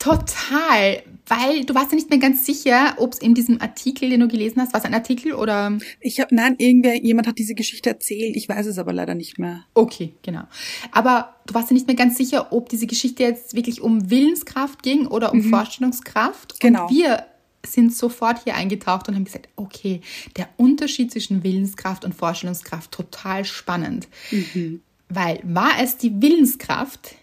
[0.02, 4.18] Total, weil du warst ja nicht mehr ganz sicher, ob es in diesem Artikel, den
[4.18, 5.78] du gelesen hast, war es ein Artikel oder?
[6.00, 8.34] Ich habe, nein, irgendwer, jemand hat diese Geschichte erzählt.
[8.34, 9.64] Ich weiß es aber leider nicht mehr.
[9.74, 10.42] Okay, genau.
[10.90, 14.82] Aber du warst ja nicht mehr ganz sicher, ob diese Geschichte jetzt wirklich um Willenskraft
[14.82, 15.50] ging oder um mhm.
[15.50, 16.58] Vorstellungskraft.
[16.58, 16.88] Genau.
[16.88, 17.24] Und wir
[17.64, 20.00] sind sofort hier eingetaucht und haben gesagt, okay,
[20.36, 24.08] der Unterschied zwischen Willenskraft und Vorstellungskraft total spannend.
[24.32, 24.82] Mhm.
[25.08, 27.14] Weil war es die Willenskraft,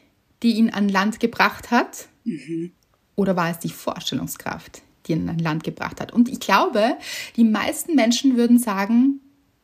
[0.44, 2.09] die ihn an Land gebracht hat?
[2.24, 2.72] Mhm.
[3.16, 6.14] Oder war es die Vorstellungskraft, die ihn an Land gebracht hat?
[6.14, 6.96] Und ich glaube,
[7.36, 9.20] die meisten Menschen würden sagen,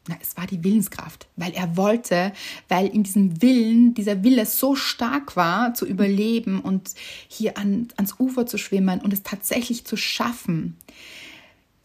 [0.08, 2.32] na, es war die Willenskraft, weil er wollte,
[2.68, 6.94] weil in diesem Willen, dieser Wille so stark war, zu überleben und
[7.28, 10.78] hier an, ans Ufer zu schwimmen und es tatsächlich zu schaffen.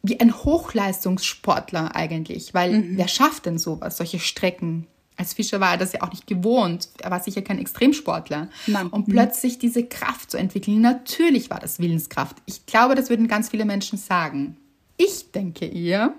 [0.03, 2.97] Wie ein Hochleistungssportler eigentlich, weil mhm.
[2.97, 4.87] wer schafft denn sowas, solche Strecken?
[5.21, 6.89] Als Fischer war er das ja auch nicht gewohnt.
[7.03, 8.49] Er war sicher kein Extremsportler.
[8.67, 8.87] Nein.
[8.87, 9.13] Und mhm.
[9.13, 12.39] plötzlich diese Kraft zu entwickeln, natürlich war das Willenskraft.
[12.47, 14.57] Ich glaube, das würden ganz viele Menschen sagen.
[14.97, 16.15] Ich denke eher,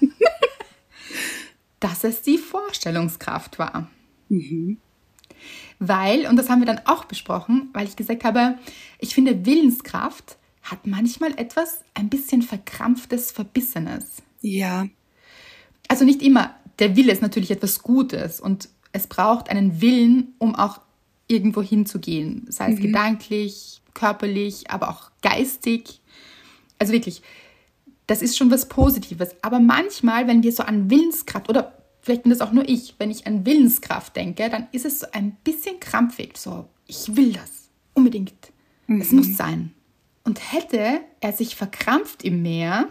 [1.80, 3.90] dass es die Vorstellungskraft war.
[4.30, 4.78] Mhm.
[5.78, 8.56] Weil, und das haben wir dann auch besprochen, weil ich gesagt habe,
[8.98, 14.22] ich finde, Willenskraft hat manchmal etwas ein bisschen verkrampftes, verbissenes.
[14.40, 14.88] Ja.
[15.88, 20.54] Also nicht immer der Wille ist natürlich etwas Gutes und es braucht einen Willen, um
[20.54, 20.80] auch
[21.28, 22.84] irgendwo hinzugehen, sei es mhm.
[22.84, 26.00] gedanklich, körperlich, aber auch geistig.
[26.78, 27.22] Also wirklich,
[28.06, 29.30] das ist schon was Positives.
[29.42, 33.10] Aber manchmal, wenn wir so an Willenskraft oder vielleicht bin das auch nur ich, wenn
[33.10, 36.36] ich an Willenskraft denke, dann ist es so ein bisschen krampfig.
[36.36, 38.52] So, ich will das unbedingt.
[38.86, 39.00] Mhm.
[39.00, 39.72] Es muss sein.
[40.22, 42.88] Und hätte er sich verkrampft im Meer,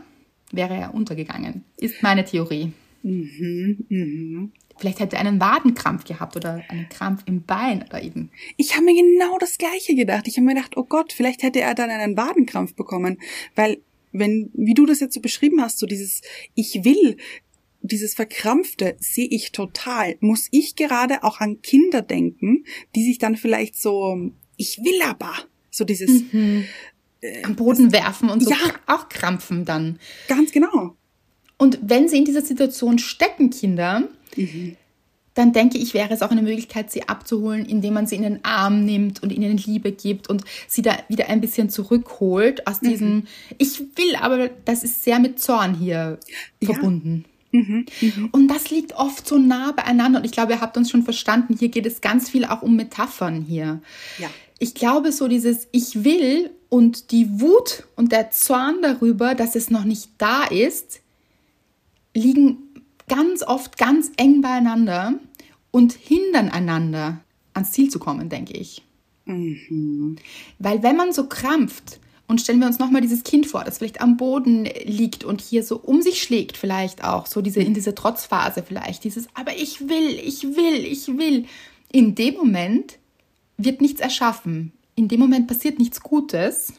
[0.51, 1.63] wäre er untergegangen.
[1.77, 2.73] Ist meine Theorie.
[3.05, 4.51] Mhm, mhm.
[4.77, 8.31] Vielleicht hätte er einen Wadenkrampf gehabt oder einen Krampf im Bein oder eben.
[8.57, 10.27] Ich habe mir genau das Gleiche gedacht.
[10.27, 13.19] Ich habe mir gedacht, oh Gott, vielleicht hätte er dann einen Wadenkrampf bekommen,
[13.53, 13.77] weil
[14.11, 16.21] wenn, wie du das jetzt so beschrieben hast, so dieses
[16.55, 17.17] Ich will,
[17.81, 20.17] dieses Verkrampfte sehe ich total.
[20.19, 22.65] Muss ich gerade auch an Kinder denken,
[22.95, 25.35] die sich dann vielleicht so, ich will aber,
[25.69, 26.65] so dieses mhm.
[27.21, 29.99] äh, am Boden werfen und so ja, auch krampfen dann.
[30.27, 30.97] Ganz genau.
[31.57, 34.03] Und wenn sie in dieser Situation stecken, Kinder,
[34.35, 34.75] mhm.
[35.33, 38.43] dann denke ich, wäre es auch eine Möglichkeit, sie abzuholen, indem man sie in den
[38.43, 42.87] Arm nimmt und ihnen Liebe gibt und sie da wieder ein bisschen zurückholt aus mhm.
[42.87, 43.23] diesem,
[43.57, 46.19] ich will, aber das ist sehr mit Zorn hier
[46.61, 46.73] ja.
[46.73, 47.25] verbunden.
[47.55, 48.29] Mhm, mhm.
[48.31, 50.19] Und das liegt oft so nah beieinander.
[50.19, 52.75] Und ich glaube, ihr habt uns schon verstanden, hier geht es ganz viel auch um
[52.75, 53.81] Metaphern hier.
[54.17, 54.29] Ja.
[54.59, 59.69] Ich glaube, so dieses Ich will und die Wut und der Zorn darüber, dass es
[59.69, 61.01] noch nicht da ist,
[62.15, 62.57] liegen
[63.07, 65.19] ganz oft ganz eng beieinander
[65.69, 67.21] und hindern einander
[67.53, 68.81] ans Ziel zu kommen, denke ich.
[70.59, 74.01] Weil wenn man so krampft, und stellen wir uns nochmal dieses Kind vor, das vielleicht
[74.01, 77.93] am Boden liegt und hier so um sich schlägt, vielleicht auch, so diese, in diese
[77.93, 81.45] Trotzphase vielleicht, dieses, aber ich will, ich will, ich will.
[81.91, 82.97] In dem Moment
[83.57, 84.73] wird nichts erschaffen.
[84.95, 86.73] In dem Moment passiert nichts Gutes,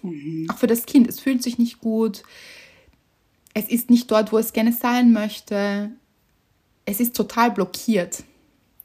[0.49, 1.07] auch für das Kind.
[1.07, 2.23] Es fühlt sich nicht gut.
[3.57, 5.91] Es ist nicht dort, wo es gerne sein möchte.
[6.85, 8.23] Es ist total blockiert.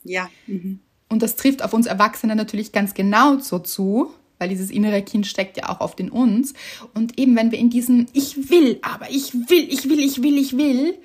[0.06, 0.30] Ja.
[0.48, 0.80] Mhm.
[1.10, 5.28] Und das trifft auf uns Erwachsene natürlich ganz genau so zu, weil dieses innere Kind
[5.28, 6.54] steckt ja auch oft in uns.
[6.94, 10.38] Und eben, wenn wir in diesem Ich will, aber ich will, ich will, ich will,
[10.38, 10.98] ich will.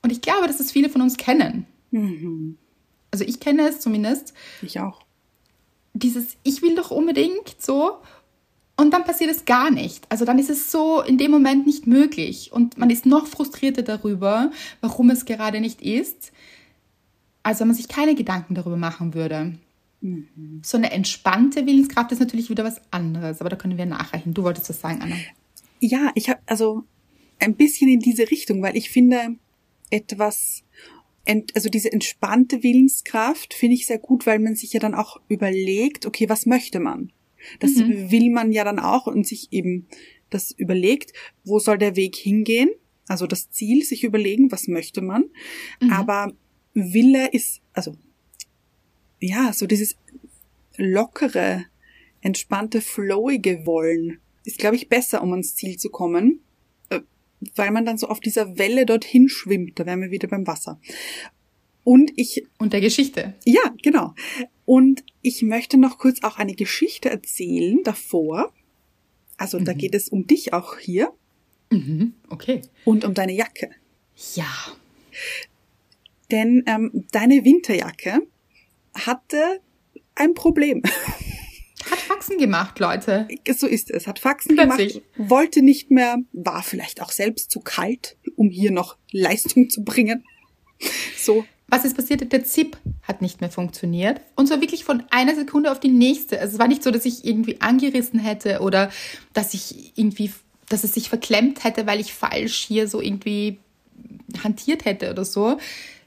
[0.00, 1.66] Und ich glaube, dass es viele von uns kennen.
[3.10, 4.32] Also ich kenne es zumindest.
[4.62, 5.02] Ich auch.
[5.92, 7.98] Dieses Ich will doch unbedingt so.
[8.82, 10.04] Und dann passiert es gar nicht.
[10.08, 12.50] Also dann ist es so in dem Moment nicht möglich.
[12.52, 16.32] Und man ist noch frustrierter darüber, warum es gerade nicht ist,
[17.44, 19.56] als wenn man sich keine Gedanken darüber machen würde.
[20.62, 24.34] So eine entspannte Willenskraft ist natürlich wieder was anderes, aber da können wir nachher hin.
[24.34, 25.14] Du wolltest das sagen, Anna.
[25.78, 26.82] Ja, ich habe also
[27.38, 29.36] ein bisschen in diese Richtung, weil ich finde
[29.90, 30.64] etwas,
[31.54, 36.04] also diese entspannte Willenskraft finde ich sehr gut, weil man sich ja dann auch überlegt,
[36.04, 37.12] okay, was möchte man?
[37.60, 39.86] Das will man ja dann auch und sich eben
[40.30, 41.12] das überlegt,
[41.44, 42.70] wo soll der Weg hingehen?
[43.08, 45.24] Also das Ziel, sich überlegen, was möchte man?
[45.90, 46.32] Aber
[46.74, 47.96] Wille ist, also
[49.20, 49.96] ja, so dieses
[50.76, 51.66] lockere,
[52.20, 56.40] entspannte, flowige Wollen ist, glaube ich, besser, um ans Ziel zu kommen,
[56.88, 57.00] äh,
[57.54, 59.78] weil man dann so auf dieser Welle dorthin schwimmt.
[59.78, 60.80] Da wären wir wieder beim Wasser.
[61.84, 63.34] Und ich, Und der Geschichte.
[63.44, 64.14] ja, genau.
[64.64, 68.52] Und ich möchte noch kurz auch eine Geschichte erzählen davor.
[69.36, 71.12] Also da geht es um dich auch hier
[72.28, 72.62] Okay.
[72.84, 73.70] und um deine Jacke.
[74.34, 74.52] Ja.
[76.30, 78.26] Denn ähm, deine Winterjacke
[78.94, 79.60] hatte
[80.14, 80.82] ein Problem.
[81.90, 83.26] Hat Faxen gemacht, Leute.
[83.52, 84.06] So ist es.
[84.06, 84.92] Hat Faxen Plötzlich.
[84.94, 89.82] gemacht, wollte nicht mehr, war vielleicht auch selbst zu kalt, um hier noch Leistung zu
[89.82, 90.24] bringen.
[91.16, 91.44] So.
[91.72, 92.30] Was ist passiert?
[92.30, 94.20] Der Zip hat nicht mehr funktioniert.
[94.36, 96.38] Und zwar wirklich von einer Sekunde auf die nächste.
[96.38, 98.90] Also es war nicht so, dass ich irgendwie angerissen hätte oder
[99.32, 100.30] dass ich irgendwie,
[100.68, 103.58] dass es sich verklemmt hätte, weil ich falsch hier so irgendwie
[104.44, 105.56] hantiert hätte oder so.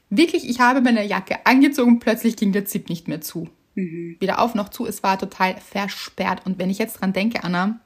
[0.08, 3.48] Wirklich, ich habe meine Jacke angezogen plötzlich ging der Zip nicht mehr zu.
[3.74, 6.46] Weder auf noch zu, es war total versperrt.
[6.46, 7.80] Und wenn ich jetzt dran denke, Anna,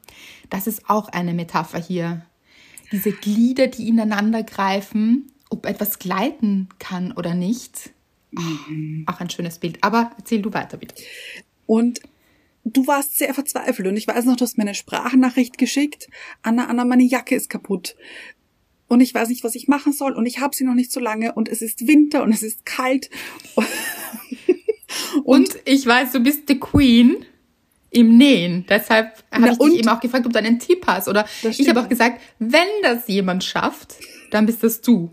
[0.50, 2.26] das ist auch eine Metapher hier.
[2.92, 7.90] Diese Glieder, die ineinander greifen, ob etwas gleiten kann oder nicht.
[9.06, 9.78] Auch ein schönes Bild.
[9.82, 10.94] Aber erzähl du weiter bitte.
[11.66, 12.00] Und
[12.64, 16.08] du warst sehr verzweifelt und ich weiß noch, du hast mir eine Sprachnachricht geschickt.
[16.42, 17.96] Anna, Anna, meine Jacke ist kaputt.
[18.88, 20.98] Und ich weiß nicht, was ich machen soll und ich habe sie noch nicht so
[20.98, 23.10] lange und es ist Winter und es ist kalt.
[25.24, 27.24] Und, ich weiß, du bist die Queen
[27.90, 28.64] im Nähen.
[28.68, 29.70] Deshalb habe ich und?
[29.70, 31.08] dich eben auch gefragt, ob du einen Tipp hast.
[31.08, 33.96] Oder ich habe auch gesagt, wenn das jemand schafft,
[34.30, 35.10] dann bist das du.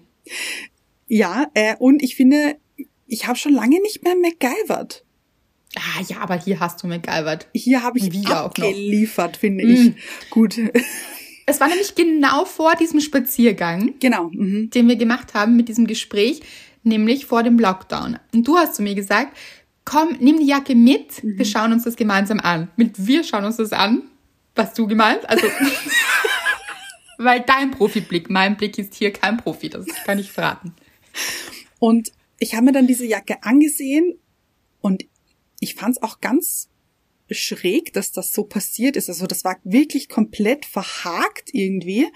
[1.07, 2.57] Ja, äh, und ich finde,
[3.07, 5.03] ich habe schon lange nicht mehr MacGyvert.
[5.75, 7.47] Ah ja, aber hier hast du MacGyvert.
[7.53, 8.45] Hier habe ich Wie auch noch.
[8.45, 9.93] abgeliefert, finde ich.
[10.29, 10.59] Gut.
[11.45, 14.29] Es war nämlich genau vor diesem Spaziergang, genau.
[14.33, 14.69] Mhm.
[14.69, 16.41] den wir gemacht haben mit diesem Gespräch,
[16.83, 18.19] nämlich vor dem Lockdown.
[18.33, 19.37] Und du hast zu mir gesagt,
[19.85, 22.69] komm, nimm die Jacke mit, wir schauen uns das gemeinsam an.
[22.75, 24.03] Mit wir schauen uns das an.
[24.55, 25.29] Was du gemeint?
[25.29, 25.47] Also,
[27.17, 30.73] weil dein Profiblick, mein Blick ist hier kein Profi, das kann ich verraten.
[31.80, 34.17] Und ich habe mir dann diese Jacke angesehen
[34.82, 35.06] und
[35.60, 36.69] ich fand es auch ganz
[37.30, 39.10] schräg, dass das so passiert ist.
[39.10, 42.08] Also das war wirklich komplett verhakt irgendwie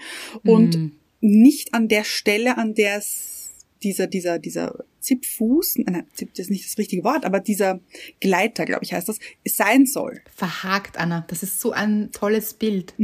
[0.44, 3.42] und nicht an der Stelle, an der es
[3.82, 7.80] dieser, dieser, dieser Zipfuß, nein, Zip ist nicht das richtige Wort, aber dieser
[8.20, 10.20] Gleiter, glaube ich, heißt das, sein soll.
[10.34, 11.24] Verhakt, Anna.
[11.28, 12.94] Das ist so ein tolles Bild.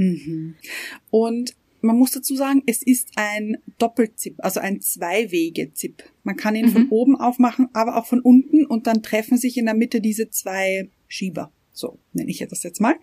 [1.10, 6.02] Und man muss dazu sagen, es ist ein Doppelzip, also ein Zwei-Wege-Zip.
[6.22, 9.66] Man kann ihn von oben aufmachen, aber auch von unten und dann treffen sich in
[9.66, 11.52] der Mitte diese zwei Schieber.
[11.72, 12.96] So nenne ich das jetzt mal.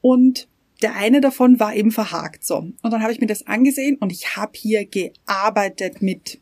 [0.00, 0.48] Und
[0.82, 2.44] der eine davon war eben verhakt.
[2.44, 2.56] So.
[2.56, 6.40] Und dann habe ich mir das angesehen und ich habe hier gearbeitet mit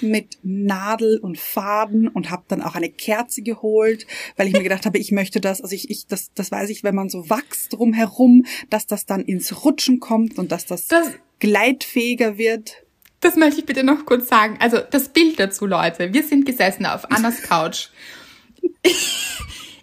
[0.00, 4.06] mit Nadel und Faden und habe dann auch eine Kerze geholt,
[4.36, 6.84] weil ich mir gedacht habe, ich möchte das, also ich, ich das, das weiß ich,
[6.84, 11.12] wenn man so wachst drumherum, dass das dann ins Rutschen kommt und dass das, Das-
[11.40, 12.84] gleitfähiger wird.
[13.20, 14.56] Das möchte ich bitte noch kurz sagen.
[14.60, 16.12] Also das Bild dazu, Leute.
[16.12, 17.88] Wir sind gesessen auf Annas Couch.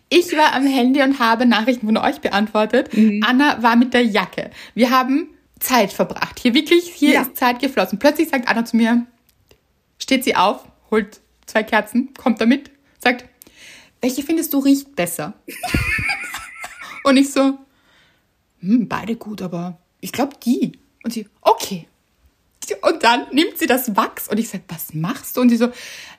[0.10, 2.90] Ich war am Handy und habe Nachrichten von euch beantwortet.
[3.26, 4.52] Anna war mit der Jacke.
[4.76, 6.40] Wir haben Zeit verbracht.
[6.40, 7.22] Hier wirklich, hier Ja.
[7.22, 7.98] ist Zeit geflossen.
[8.00, 9.06] Plötzlich sagt Anna zu mir,
[10.02, 13.26] steht sie auf, holt zwei Kerzen, kommt damit, sagt,
[14.02, 15.34] welche findest du riecht besser?
[17.04, 17.58] Und ich so,
[18.60, 20.74] hm, beide gut, aber ich glaube die.
[21.04, 21.88] Und sie, okay.
[22.84, 25.42] Und dann nimmt sie das Wachs und ich sage, was machst du?
[25.42, 25.66] Und sie so,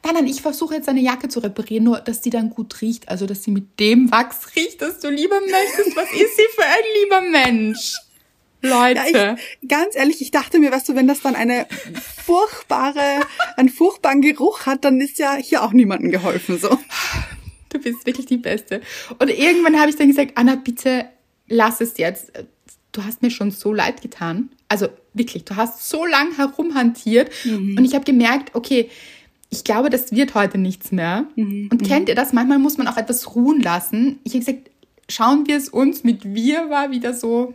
[0.04, 3.08] nein, nein, ich versuche jetzt deine Jacke zu reparieren, nur dass die dann gut riecht.
[3.08, 5.96] Also, dass sie mit dem Wachs riecht, das du lieber möchtest.
[5.96, 7.96] Was ist sie für ein lieber Mensch?
[8.62, 9.00] Leute.
[9.12, 11.66] Ja, ich, ganz ehrlich, ich dachte mir, weißt du, wenn das dann eine
[12.24, 13.20] furchtbare,
[13.56, 16.78] einen furchtbaren Geruch hat, dann ist ja hier auch niemandem geholfen, so.
[17.68, 18.82] Du bist wirklich die Beste.
[19.18, 21.06] Und irgendwann habe ich dann gesagt, Anna, bitte
[21.48, 22.32] lass es jetzt.
[22.92, 24.50] Du hast mir schon so leid getan.
[24.68, 27.76] Also wirklich, du hast so lang herumhantiert mhm.
[27.78, 28.90] und ich habe gemerkt, okay,
[29.50, 31.26] ich glaube, das wird heute nichts mehr.
[31.36, 31.68] Mhm.
[31.70, 32.32] Und kennt ihr das?
[32.32, 34.18] Manchmal muss man auch etwas ruhen lassen.
[34.24, 34.70] Ich habe gesagt,
[35.10, 37.54] schauen wir es uns mit wir war wieder so,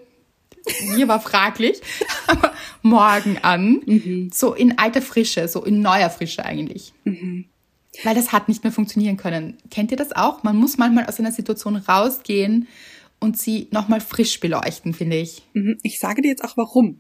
[0.96, 1.82] wir war fraglich,
[2.28, 3.82] aber morgen an.
[3.86, 4.30] Mhm.
[4.34, 6.94] So in alter Frische, so in neuer Frische eigentlich.
[7.04, 7.46] Mhm.
[8.04, 9.58] Weil das hat nicht mehr funktionieren können.
[9.72, 10.44] Kennt ihr das auch?
[10.44, 12.68] Man muss manchmal aus einer Situation rausgehen
[13.20, 15.44] und sie nochmal frisch beleuchten, finde ich.
[15.54, 15.78] Mhm.
[15.82, 17.00] Ich sage dir jetzt auch warum.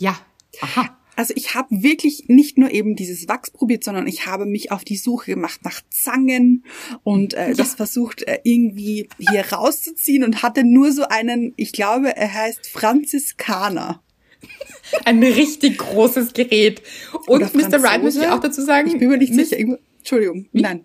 [0.00, 0.18] Ja.
[0.62, 0.96] Aha.
[1.16, 4.84] Also ich habe wirklich nicht nur eben dieses Wachs probiert, sondern ich habe mich auf
[4.84, 6.64] die Suche gemacht nach Zangen
[7.02, 7.54] und äh, ja.
[7.54, 12.68] das versucht äh, irgendwie hier rauszuziehen und hatte nur so einen, ich glaube, er heißt
[12.68, 14.02] Franziskaner.
[15.04, 16.82] Ein richtig großes Gerät.
[17.26, 17.82] Und Mr.
[17.82, 18.88] Wright muss ich auch dazu sagen.
[18.88, 19.56] Ich bin mir nicht sicher.
[19.98, 20.46] Entschuldigung.
[20.52, 20.62] Wie?
[20.62, 20.84] Nein.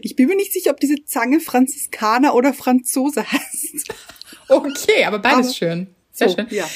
[0.00, 3.94] Ich bin mir nicht sicher, ob diese Zange Franziskaner oder Franzose heißt.
[4.48, 5.86] Okay, aber beides aber, schön.
[6.10, 6.46] Sehr so, schön.
[6.50, 6.68] Ja.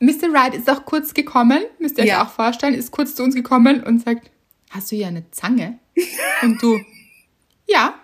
[0.00, 0.32] Mr.
[0.32, 2.24] Wright ist auch kurz gekommen, müsst ihr euch ja.
[2.24, 4.30] auch vorstellen, ist kurz zu uns gekommen und sagt,
[4.70, 5.78] hast du hier eine Zange?
[6.42, 6.78] Und du,
[7.66, 8.00] ja.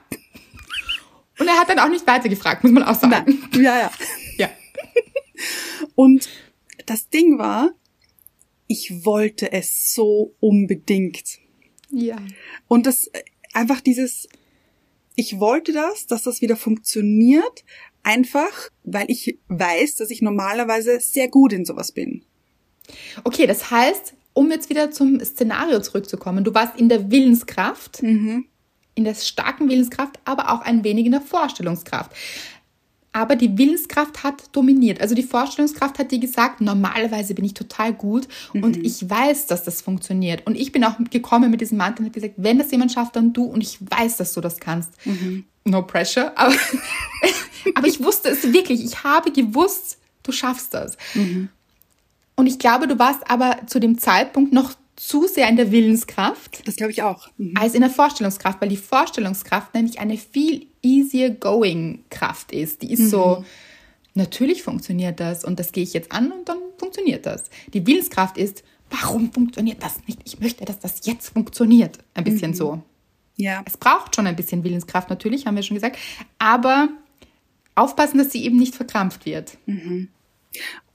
[1.38, 3.10] Und er hat dann auch nicht weiter gefragt, muss man auch sagen.
[3.50, 3.62] Nein.
[3.62, 3.90] Ja, ja.
[4.36, 4.50] Ja.
[5.94, 6.28] Und
[6.86, 7.70] das Ding war,
[8.66, 11.38] ich wollte es so unbedingt.
[11.90, 12.16] Ja.
[12.66, 13.10] Und das
[13.52, 14.28] einfach dieses,
[15.14, 17.64] ich wollte das, dass das wieder funktioniert,
[18.04, 22.22] einfach, weil ich weiß, dass ich normalerweise sehr gut in sowas bin.
[23.24, 28.46] Okay, das heißt, um jetzt wieder zum Szenario zurückzukommen, du warst in der Willenskraft, mhm.
[28.94, 32.12] in der starken Willenskraft, aber auch ein wenig in der Vorstellungskraft
[33.14, 35.00] aber die Willenskraft hat dominiert.
[35.00, 38.64] Also die Vorstellungskraft hat dir gesagt, normalerweise bin ich total gut mhm.
[38.64, 40.44] und ich weiß, dass das funktioniert.
[40.46, 43.14] Und ich bin auch gekommen mit diesem Mantel und habe gesagt, wenn das jemand schafft,
[43.14, 44.90] dann du und ich weiß, dass du das kannst.
[45.06, 45.44] Mhm.
[45.64, 46.54] No pressure, aber,
[47.74, 48.84] aber ich wusste es wirklich.
[48.84, 50.96] Ich habe gewusst, du schaffst das.
[51.14, 51.48] Mhm.
[52.36, 56.66] Und ich glaube, du warst aber zu dem Zeitpunkt noch zu sehr in der Willenskraft.
[56.66, 57.28] Das glaube ich auch.
[57.36, 57.54] Mhm.
[57.56, 62.82] Als in der Vorstellungskraft, weil die Vorstellungskraft nämlich eine viel easier going Kraft ist.
[62.82, 63.08] Die ist mhm.
[63.08, 63.44] so,
[64.14, 67.44] natürlich funktioniert das und das gehe ich jetzt an und dann funktioniert das.
[67.72, 70.20] Die Willenskraft ist, warum funktioniert das nicht?
[70.24, 71.98] Ich möchte, dass das jetzt funktioniert.
[72.14, 72.56] Ein bisschen mhm.
[72.56, 72.82] so.
[73.36, 73.62] Ja.
[73.66, 75.98] Es braucht schon ein bisschen Willenskraft, natürlich, haben wir schon gesagt.
[76.38, 76.88] Aber
[77.74, 79.58] aufpassen, dass sie eben nicht verkrampft wird.
[79.66, 80.08] Mhm.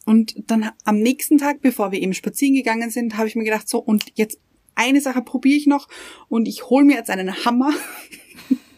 [0.05, 3.69] Und dann am nächsten Tag, bevor wir eben spazieren gegangen sind, habe ich mir gedacht,
[3.69, 4.39] so, und jetzt
[4.75, 5.87] eine Sache probiere ich noch
[6.29, 7.73] und ich hole mir jetzt einen Hammer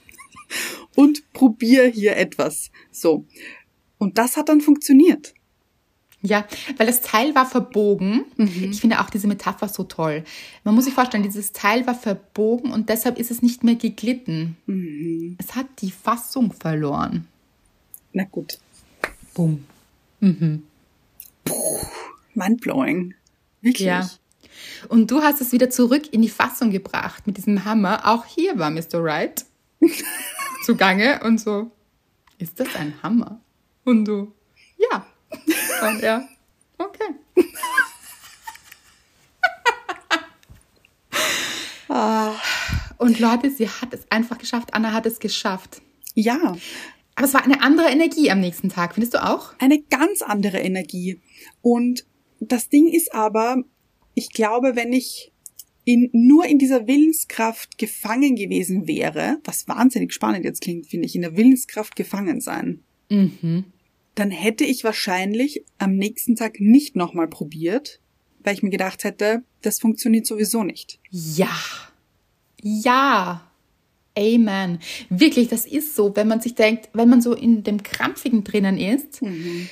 [0.95, 2.71] und probiere hier etwas.
[2.91, 3.25] So.
[3.99, 5.35] Und das hat dann funktioniert.
[6.23, 6.45] Ja,
[6.77, 8.25] weil das Teil war verbogen.
[8.37, 8.69] Mhm.
[8.71, 10.23] Ich finde auch diese Metapher so toll.
[10.63, 14.55] Man muss sich vorstellen, dieses Teil war verbogen und deshalb ist es nicht mehr geglitten.
[14.67, 15.35] Mhm.
[15.39, 17.27] Es hat die Fassung verloren.
[18.13, 18.59] Na gut.
[19.33, 19.65] Boom.
[20.19, 20.63] Mhm.
[21.43, 21.79] Puh,
[22.35, 23.15] mindblowing.
[23.61, 23.87] Wirklich.
[23.87, 24.09] Ja.
[24.89, 28.07] Und du hast es wieder zurück in die Fassung gebracht mit diesem Hammer.
[28.07, 29.03] Auch hier war Mr.
[29.03, 29.45] Wright
[30.65, 31.71] zugange und so,
[32.37, 33.39] ist das ein Hammer?
[33.85, 34.33] Und du,
[34.77, 35.05] ja.
[35.81, 36.27] Und er,
[36.77, 37.15] okay.
[41.91, 42.35] Ah.
[42.97, 44.73] Und Leute, sie hat es einfach geschafft.
[44.73, 45.81] Anna hat es geschafft.
[46.13, 46.55] Ja.
[47.15, 49.53] Aber es war eine andere Energie am nächsten Tag, findest du auch?
[49.59, 51.19] Eine ganz andere Energie.
[51.61, 52.05] Und
[52.39, 53.63] das Ding ist aber,
[54.13, 55.31] ich glaube, wenn ich
[55.83, 61.15] in, nur in dieser Willenskraft gefangen gewesen wäre, was wahnsinnig spannend jetzt klingt, finde ich,
[61.15, 63.65] in der Willenskraft gefangen sein, mhm.
[64.21, 67.99] Dann hätte ich wahrscheinlich am nächsten Tag nicht nochmal probiert,
[68.43, 70.99] weil ich mir gedacht hätte, das funktioniert sowieso nicht.
[71.09, 71.49] Ja.
[72.61, 73.51] Ja.
[74.15, 74.77] Amen.
[75.09, 78.77] Wirklich, das ist so, wenn man sich denkt, wenn man so in dem Krampfigen drinnen
[78.77, 79.69] ist mhm.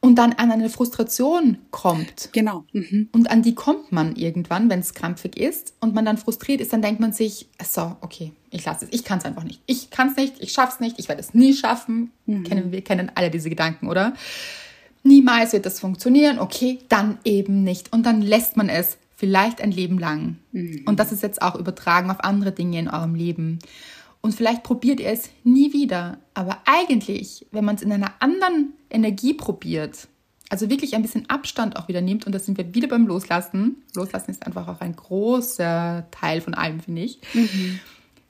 [0.00, 2.30] Und dann an eine Frustration kommt.
[2.32, 2.64] Genau.
[2.72, 3.08] Mhm.
[3.12, 6.72] Und an die kommt man irgendwann, wenn es krampfig ist und man dann frustriert ist,
[6.72, 9.60] dann denkt man sich, so, okay, ich lasse es, ich kann es einfach nicht.
[9.66, 12.12] Ich kann es nicht, ich schaff's nicht, ich werde es nie schaffen.
[12.26, 12.44] Mhm.
[12.44, 14.14] Kennen wir kennen alle diese Gedanken, oder?
[15.02, 16.38] Niemals wird das funktionieren.
[16.38, 17.92] Okay, dann eben nicht.
[17.92, 20.36] Und dann lässt man es vielleicht ein Leben lang.
[20.52, 20.82] Mhm.
[20.86, 23.58] Und das ist jetzt auch übertragen auf andere Dinge in eurem Leben.
[24.20, 26.18] Und vielleicht probiert ihr es nie wieder.
[26.34, 30.08] Aber eigentlich, wenn man es in einer anderen Energie probiert,
[30.50, 33.82] also wirklich ein bisschen Abstand auch wieder nimmt, und da sind wir wieder beim Loslassen.
[33.94, 37.20] Loslassen ist einfach auch ein großer Teil von allem, finde ich.
[37.34, 37.80] Mhm.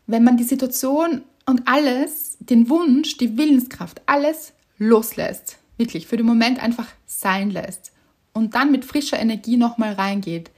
[0.07, 6.27] Wenn man die Situation und alles, den Wunsch, die Willenskraft, alles loslässt, wirklich für den
[6.27, 7.93] Moment einfach sein lässt
[8.33, 10.51] und dann mit frischer Energie nochmal reingeht,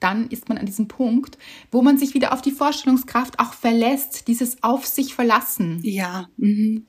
[0.00, 1.38] dann ist man an diesem Punkt,
[1.70, 5.80] wo man sich wieder auf die Vorstellungskraft auch verlässt, dieses auf sich verlassen.
[5.82, 6.28] Ja.
[6.36, 6.86] Mhm.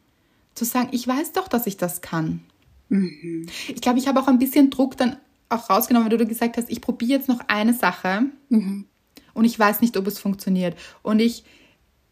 [0.54, 2.42] Zu sagen, ich weiß doch, dass ich das kann.
[2.90, 3.48] Mhm.
[3.68, 5.18] Ich glaube, ich habe auch ein bisschen Druck dann
[5.50, 8.86] auch rausgenommen, weil du gesagt hast, ich probiere jetzt noch eine Sache mhm.
[9.34, 10.76] und ich weiß nicht, ob es funktioniert.
[11.02, 11.44] Und ich,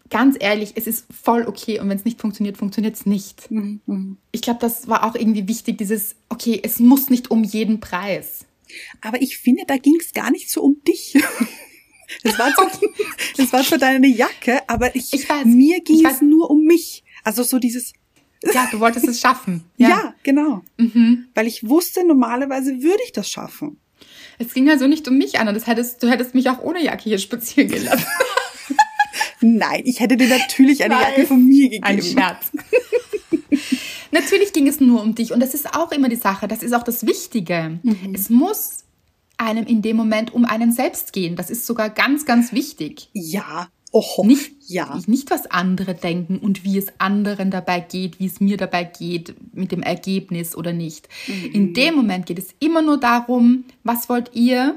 [0.10, 3.50] ganz ehrlich, es ist voll okay und wenn es nicht funktioniert, funktioniert es nicht.
[3.50, 3.82] Mhm.
[3.86, 4.18] mhm.
[4.32, 8.46] Ich glaube, das war auch irgendwie wichtig, dieses, okay, es muss nicht um jeden Preis.
[9.02, 11.18] Aber ich finde, da ging es gar nicht so um dich.
[12.22, 12.72] Das war, zwar,
[13.38, 17.04] das war zwar deine Jacke, aber ich, ich weiß, mir ging es nur um mich.
[17.24, 17.94] Also so dieses.
[18.54, 19.64] Ja, du wolltest es schaffen.
[19.78, 20.62] Ja, ja genau.
[20.78, 21.30] Mhm.
[21.34, 23.78] Weil ich wusste, normalerweise würde ich das schaffen.
[24.38, 25.54] Es ging also nicht um mich, Anna.
[25.54, 28.06] Das hättest, du hättest mich auch ohne Jacke hier spazieren gelassen.
[29.40, 31.04] Nein, ich hätte dir natürlich eine Nein.
[31.04, 31.84] Jacke von mir gegeben.
[31.84, 32.52] Ein Scherz.
[34.14, 36.74] Natürlich ging es nur um dich und das ist auch immer die Sache, das ist
[36.74, 37.80] auch das Wichtige.
[37.82, 38.14] Mhm.
[38.14, 38.84] Es muss
[39.38, 41.36] einem in dem Moment um einen selbst gehen.
[41.36, 43.10] Das ist sogar ganz, ganz wichtig.
[43.14, 43.70] Ja.
[43.92, 45.00] Oh, nicht, ja.
[45.08, 49.36] nicht, was andere denken und wie es anderen dabei geht, wie es mir dabei geht,
[49.54, 51.10] mit dem Ergebnis oder nicht.
[51.28, 51.52] Mhm.
[51.52, 54.76] In dem Moment geht es immer nur darum, was wollt ihr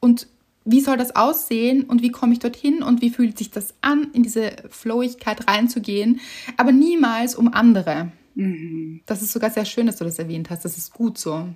[0.00, 0.26] und
[0.64, 4.08] wie soll das aussehen und wie komme ich dorthin und wie fühlt sich das an,
[4.14, 6.20] in diese Flowigkeit reinzugehen,
[6.56, 8.10] aber niemals um andere.
[8.34, 9.00] Mhm.
[9.06, 10.64] Das ist sogar sehr schön, dass du das erwähnt hast.
[10.64, 11.48] Das ist gut so.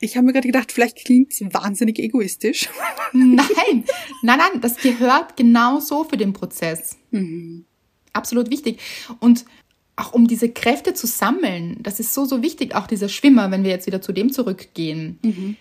[0.00, 2.68] Ich habe mir gerade gedacht, vielleicht klingt es wahnsinnig egoistisch.
[3.12, 3.84] Nein,
[4.22, 6.96] nein, nein, das gehört genau so für den Prozess.
[7.10, 7.64] Mhm.
[8.12, 8.80] Absolut wichtig.
[9.20, 9.44] Und
[9.96, 12.74] auch um diese Kräfte zu sammeln, das ist so, so wichtig.
[12.74, 15.56] Auch dieser Schwimmer, wenn wir jetzt wieder zu dem zurückgehen, mhm.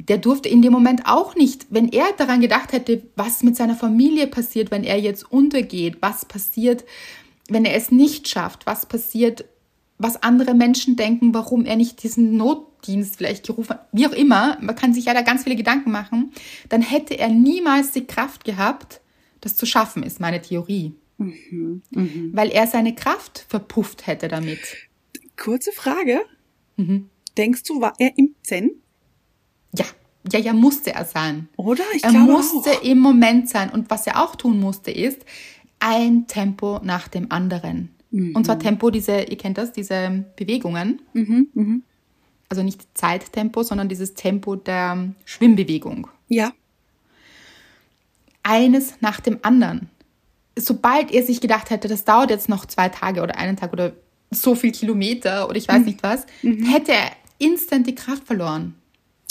[0.00, 3.76] der durfte in dem Moment auch nicht, wenn er daran gedacht hätte, was mit seiner
[3.76, 6.84] Familie passiert, wenn er jetzt untergeht, was passiert,
[7.48, 9.44] wenn er es nicht schafft, was passiert,
[9.98, 14.58] was andere Menschen denken, warum er nicht diesen Notdienst vielleicht gerufen hat, wie auch immer,
[14.60, 16.32] man kann sich ja da ganz viele Gedanken machen,
[16.68, 19.00] dann hätte er niemals die Kraft gehabt,
[19.40, 20.94] das zu schaffen, ist meine Theorie.
[21.16, 22.08] Mhm, mh.
[22.32, 24.60] Weil er seine Kraft verpufft hätte damit.
[25.36, 26.20] Kurze Frage.
[26.76, 27.10] Mhm.
[27.36, 28.70] Denkst du, war er im Zen?
[29.76, 29.84] Ja,
[30.32, 31.48] ja, ja, musste er sein.
[31.56, 31.84] Oder?
[31.94, 32.82] Ich er musste auch.
[32.82, 33.70] im Moment sein.
[33.70, 35.24] Und was er auch tun musste, ist,
[35.80, 37.90] ein Tempo nach dem anderen.
[38.10, 38.34] Mhm.
[38.34, 41.02] Und zwar Tempo, diese, ihr kennt das, diese Bewegungen.
[41.12, 41.78] Mhm, mh.
[42.48, 46.08] Also nicht Zeittempo, sondern dieses Tempo der Schwimmbewegung.
[46.28, 46.52] Ja.
[48.42, 49.90] Eines nach dem anderen.
[50.56, 53.92] Sobald er sich gedacht hätte, das dauert jetzt noch zwei Tage oder einen Tag oder
[54.30, 55.84] so viel Kilometer oder ich weiß mhm.
[55.84, 56.64] nicht was, mhm.
[56.64, 58.74] hätte er instant die Kraft verloren.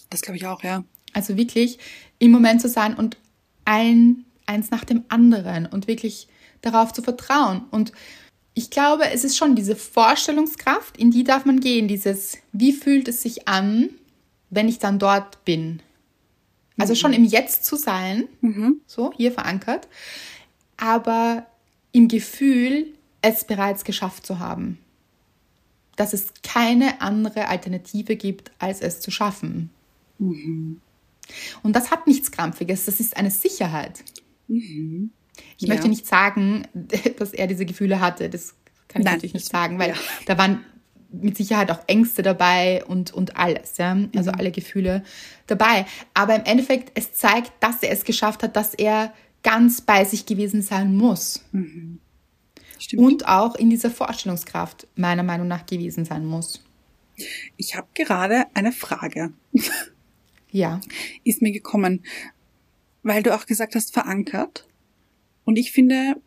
[0.10, 0.84] Das glaube ich auch, ja.
[1.14, 1.80] Also wirklich
[2.20, 3.18] im Moment zu sein und
[3.66, 6.28] ein, eins nach dem anderen und wirklich
[6.72, 7.64] darauf zu vertrauen.
[7.72, 7.92] Und
[8.54, 13.08] ich glaube, es ist schon diese Vorstellungskraft, in die darf man gehen, dieses, wie fühlt
[13.08, 13.90] es sich an,
[14.50, 15.82] wenn ich dann dort bin.
[16.78, 18.82] Also schon im Jetzt zu sein, mhm.
[18.86, 19.88] so hier verankert,
[20.78, 21.48] aber
[21.92, 24.78] im Gefühl, es bereits geschafft zu haben.
[25.96, 29.72] Dass es keine andere Alternative gibt, als es zu schaffen.
[30.20, 30.80] Mhm.
[31.64, 34.04] Und das hat nichts Krampfiges, das ist eine Sicherheit.
[34.48, 35.12] Mhm.
[35.58, 35.74] Ich ja.
[35.74, 36.68] möchte nicht sagen,
[37.18, 38.30] dass er diese Gefühle hatte.
[38.30, 38.56] Das
[38.88, 39.96] kann ich Nein, natürlich nicht sagen, weil ja.
[40.26, 40.64] da waren
[41.12, 43.98] mit Sicherheit auch Ängste dabei und, und alles, ja.
[44.16, 44.40] Also mhm.
[44.40, 45.04] alle Gefühle
[45.48, 45.86] dabei.
[46.14, 49.14] Aber im Endeffekt, es zeigt, dass er es geschafft hat, dass er
[49.44, 51.44] ganz bei sich gewesen sein muss.
[51.52, 52.00] Mhm.
[52.96, 56.64] Und auch in dieser Vorstellungskraft meiner Meinung nach gewesen sein muss.
[57.56, 59.34] Ich habe gerade eine Frage.
[60.52, 60.80] Ja.
[61.24, 62.04] Ist mir gekommen,
[63.04, 64.68] weil du auch gesagt hast, verankert.
[65.48, 66.22] Und ich finde,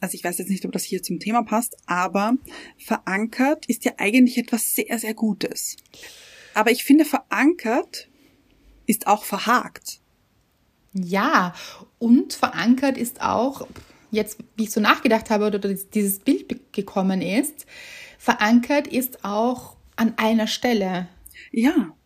[0.00, 2.36] also ich weiß jetzt nicht, ob das hier zum Thema passt, aber
[2.76, 5.76] verankert ist ja eigentlich etwas sehr, sehr Gutes.
[6.52, 8.10] Aber ich finde, verankert
[8.84, 10.00] ist auch verhakt.
[10.92, 11.54] Ja,
[11.98, 13.66] und verankert ist auch,
[14.10, 17.64] jetzt wie ich so nachgedacht habe oder dieses Bild gekommen ist,
[18.18, 21.08] verankert ist auch an einer Stelle.
[21.50, 21.96] Ja.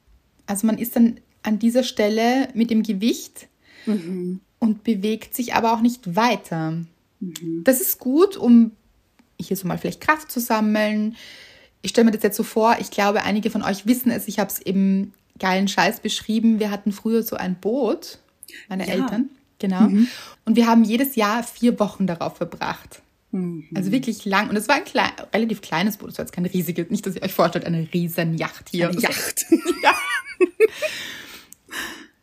[0.46, 3.48] Also man ist dann an dieser Stelle mit dem Gewicht
[3.86, 6.82] mhm und bewegt sich aber auch nicht weiter.
[7.18, 7.64] Mhm.
[7.64, 8.70] Das ist gut, um
[9.40, 11.16] hier so mal vielleicht Kraft zu sammeln.
[11.82, 14.38] Ich stelle mir das jetzt so vor, ich glaube, einige von euch wissen es, ich
[14.38, 16.60] habe es im geilen Scheiß beschrieben.
[16.60, 18.18] Wir hatten früher so ein Boot,
[18.68, 18.94] meine ja.
[18.94, 19.80] Eltern, genau.
[19.80, 20.06] Mhm.
[20.44, 23.02] Und wir haben jedes Jahr vier Wochen darauf verbracht.
[23.32, 24.50] Also wirklich lang.
[24.50, 26.10] Und es war ein klein, relativ kleines Boot.
[26.10, 28.88] Es war jetzt kein riesiges, nicht, dass ihr euch vorstellt, eine riesen Yacht hier.
[28.88, 29.46] Eine Yacht.
[29.82, 29.94] ja.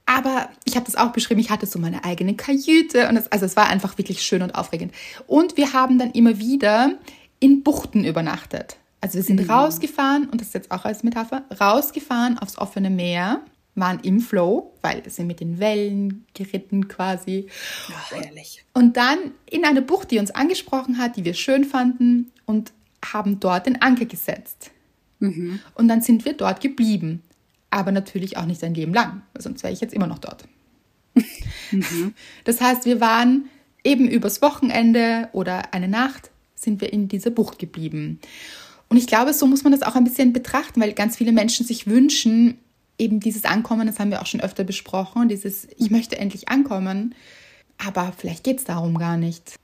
[0.08, 3.10] Aber ich habe das auch beschrieben, ich hatte so meine eigene Kajüte.
[3.10, 4.94] Und es, also es war einfach wirklich schön und aufregend.
[5.28, 6.96] Und wir haben dann immer wieder
[7.40, 8.78] in Buchten übernachtet.
[9.02, 9.52] Also wir sind mhm.
[9.52, 13.42] rausgefahren, und das ist jetzt auch als Metapher, rausgefahren aufs offene Meer,
[13.76, 17.48] waren im Flow, weil wir sind mit den Wellen geritten quasi.
[17.94, 18.64] Ach, herrlich.
[18.74, 22.72] Und dann in eine Bucht, die uns angesprochen hat, die wir schön fanden und
[23.06, 24.72] haben dort den Anker gesetzt.
[25.20, 25.60] Mhm.
[25.76, 27.22] Und dann sind wir dort geblieben.
[27.70, 30.48] Aber natürlich auch nicht ein Leben lang, sonst wäre ich jetzt immer noch dort.
[31.72, 32.14] Mhm.
[32.44, 33.50] Das heißt, wir waren
[33.84, 38.20] eben übers Wochenende oder eine Nacht sind wir in dieser Bucht geblieben.
[38.90, 41.66] Und ich glaube, so muss man das auch ein bisschen betrachten, weil ganz viele Menschen
[41.66, 42.58] sich wünschen,
[42.98, 47.14] eben dieses Ankommen, das haben wir auch schon öfter besprochen, dieses Ich möchte endlich ankommen,
[47.78, 49.56] aber vielleicht geht es darum gar nicht.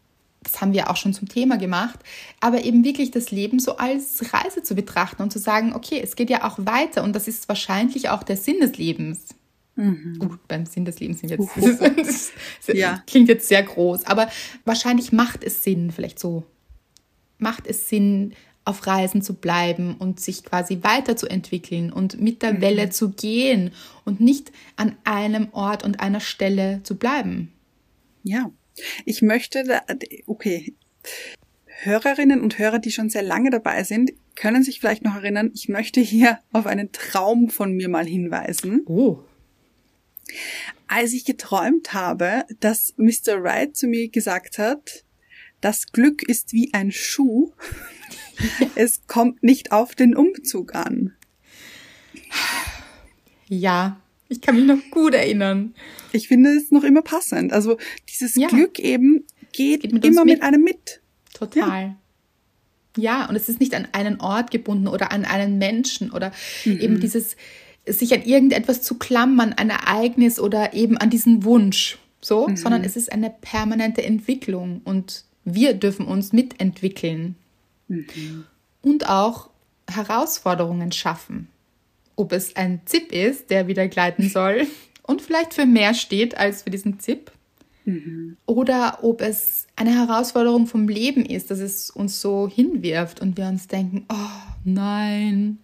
[0.44, 2.00] Das haben wir auch schon zum Thema gemacht,
[2.40, 6.16] aber eben wirklich das Leben so als Reise zu betrachten und zu sagen, okay, es
[6.16, 9.36] geht ja auch weiter und das ist wahrscheinlich auch der Sinn des Lebens.
[9.76, 10.20] Mhm.
[10.22, 12.32] Uh, beim Sinn des Lebens sind jetzt, uh, das,
[12.68, 13.02] das ja.
[13.08, 14.30] klingt jetzt sehr groß, aber
[14.66, 16.44] wahrscheinlich macht es Sinn, vielleicht so
[17.40, 18.34] macht es Sinn,
[18.66, 22.62] auf Reisen zu bleiben und sich quasi weiterzuentwickeln und mit der mhm.
[22.62, 23.72] Welle zu gehen
[24.06, 27.52] und nicht an einem Ort und einer Stelle zu bleiben.
[28.24, 28.50] Ja,
[29.06, 29.82] ich möchte, da,
[30.26, 30.74] okay,
[31.66, 35.70] Hörerinnen und Hörer, die schon sehr lange dabei sind, können sich vielleicht noch erinnern, ich
[35.70, 38.82] möchte hier auf einen Traum von mir mal hinweisen.
[38.86, 39.20] Oh.
[40.88, 43.44] Als ich geträumt habe, dass Mr.
[43.44, 45.04] Wright zu mir gesagt hat,
[45.62, 47.52] das Glück ist wie ein Schuh.
[48.76, 51.16] es kommt nicht auf den Umzug an.
[53.48, 54.03] Ja,
[54.34, 55.76] ich kann mich noch gut erinnern.
[56.12, 57.54] Ich finde es noch immer passend.
[57.54, 57.78] Also
[58.10, 58.48] dieses ja.
[58.48, 60.36] Glück eben geht, geht mit immer mit.
[60.36, 60.44] mit.
[60.44, 61.02] einem mit.
[61.34, 61.96] Total.
[62.98, 63.04] Ja.
[63.04, 63.30] ja.
[63.30, 66.32] und es ist nicht an einen Ort gebunden oder an einen Menschen oder
[66.66, 66.80] mhm.
[66.80, 67.36] eben dieses
[67.86, 72.56] sich an irgendetwas zu klammern, ein Ereignis oder eben an diesen Wunsch, so, mhm.
[72.56, 77.36] sondern es ist eine permanente Entwicklung und wir dürfen uns mitentwickeln
[77.90, 78.46] mhm.
[78.82, 79.50] und auch
[79.90, 81.50] Herausforderungen schaffen.
[82.16, 84.68] Ob es ein Zip ist, der wieder gleiten soll
[85.04, 87.32] und vielleicht für mehr steht als für diesen Zip.
[87.86, 88.38] Mhm.
[88.46, 93.48] Oder ob es eine Herausforderung vom Leben ist, dass es uns so hinwirft und wir
[93.48, 95.60] uns denken, oh nein.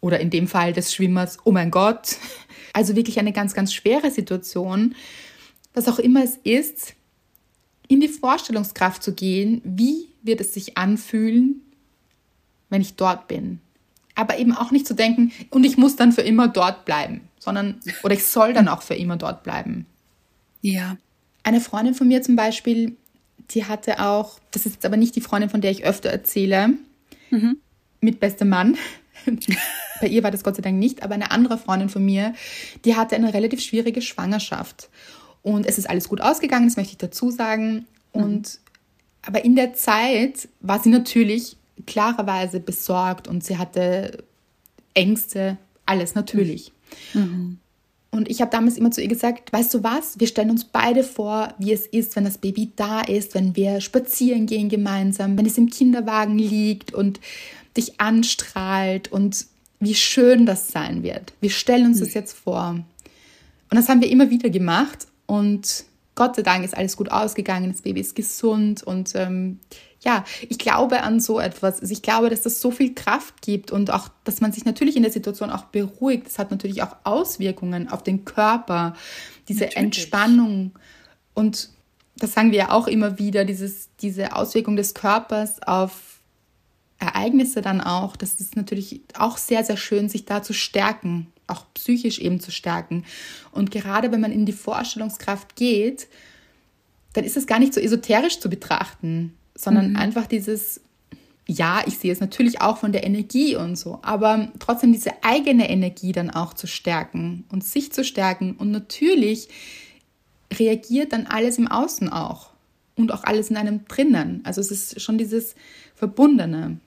[0.00, 2.16] Oder in dem Fall des Schwimmers, oh mein Gott.
[2.74, 4.94] Also wirklich eine ganz, ganz schwere Situation.
[5.74, 6.94] Was auch immer es ist,
[7.86, 11.60] in die Vorstellungskraft zu gehen, wie wird es sich anfühlen,
[12.70, 13.60] wenn ich dort bin.
[14.14, 17.80] Aber eben auch nicht zu denken, und ich muss dann für immer dort bleiben, sondern,
[18.02, 19.86] oder ich soll dann auch für immer dort bleiben.
[20.60, 20.96] Ja.
[21.42, 22.96] Eine Freundin von mir zum Beispiel,
[23.50, 26.74] die hatte auch, das ist jetzt aber nicht die Freundin, von der ich öfter erzähle,
[27.30, 27.58] mhm.
[28.00, 28.76] mit bestem Mann.
[30.00, 32.34] Bei ihr war das Gott sei Dank nicht, aber eine andere Freundin von mir,
[32.84, 34.88] die hatte eine relativ schwierige Schwangerschaft.
[35.42, 37.86] Und es ist alles gut ausgegangen, das möchte ich dazu sagen.
[38.12, 38.58] Und mhm.
[39.22, 41.56] aber in der Zeit war sie natürlich
[41.86, 44.24] klarerweise besorgt und sie hatte
[44.94, 46.72] Ängste, alles natürlich.
[47.14, 47.58] Mhm.
[48.10, 51.02] Und ich habe damals immer zu ihr gesagt, weißt du was, wir stellen uns beide
[51.02, 55.46] vor, wie es ist, wenn das Baby da ist, wenn wir spazieren gehen gemeinsam, wenn
[55.46, 57.20] es im Kinderwagen liegt und
[57.74, 59.46] dich anstrahlt und
[59.80, 61.32] wie schön das sein wird.
[61.40, 62.04] Wir stellen uns mhm.
[62.04, 62.78] das jetzt vor.
[63.70, 65.06] Und das haben wir immer wieder gemacht.
[65.24, 65.84] Und
[66.14, 69.60] Gott sei Dank ist alles gut ausgegangen, das Baby ist gesund und ähm,
[70.00, 71.80] ja, ich glaube an so etwas.
[71.80, 74.96] Also ich glaube, dass das so viel Kraft gibt und auch, dass man sich natürlich
[74.96, 76.26] in der Situation auch beruhigt.
[76.26, 78.94] Das hat natürlich auch Auswirkungen auf den Körper,
[79.48, 79.84] diese natürlich.
[79.84, 80.72] Entspannung
[81.34, 81.70] und
[82.16, 86.20] das sagen wir ja auch immer wieder, dieses, diese Auswirkung des Körpers auf
[86.98, 88.16] Ereignisse dann auch.
[88.16, 92.50] Das ist natürlich auch sehr, sehr schön, sich da zu stärken auch psychisch eben zu
[92.50, 93.04] stärken.
[93.50, 96.08] Und gerade wenn man in die Vorstellungskraft geht,
[97.12, 99.96] dann ist es gar nicht so esoterisch zu betrachten, sondern mhm.
[99.96, 100.80] einfach dieses,
[101.46, 105.68] ja, ich sehe es natürlich auch von der Energie und so, aber trotzdem diese eigene
[105.68, 108.56] Energie dann auch zu stärken und sich zu stärken.
[108.56, 109.48] Und natürlich
[110.52, 112.50] reagiert dann alles im Außen auch
[112.96, 114.40] und auch alles in einem drinnen.
[114.44, 115.54] Also es ist schon dieses
[115.94, 116.78] Verbundene.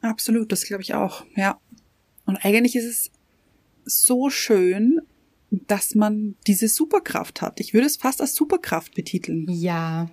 [0.00, 1.58] Absolut, das glaube ich auch, ja.
[2.24, 3.10] Und eigentlich ist es
[3.84, 5.00] so schön,
[5.50, 7.60] dass man diese Superkraft hat.
[7.60, 9.46] Ich würde es fast als Superkraft betiteln.
[9.48, 10.08] Ja.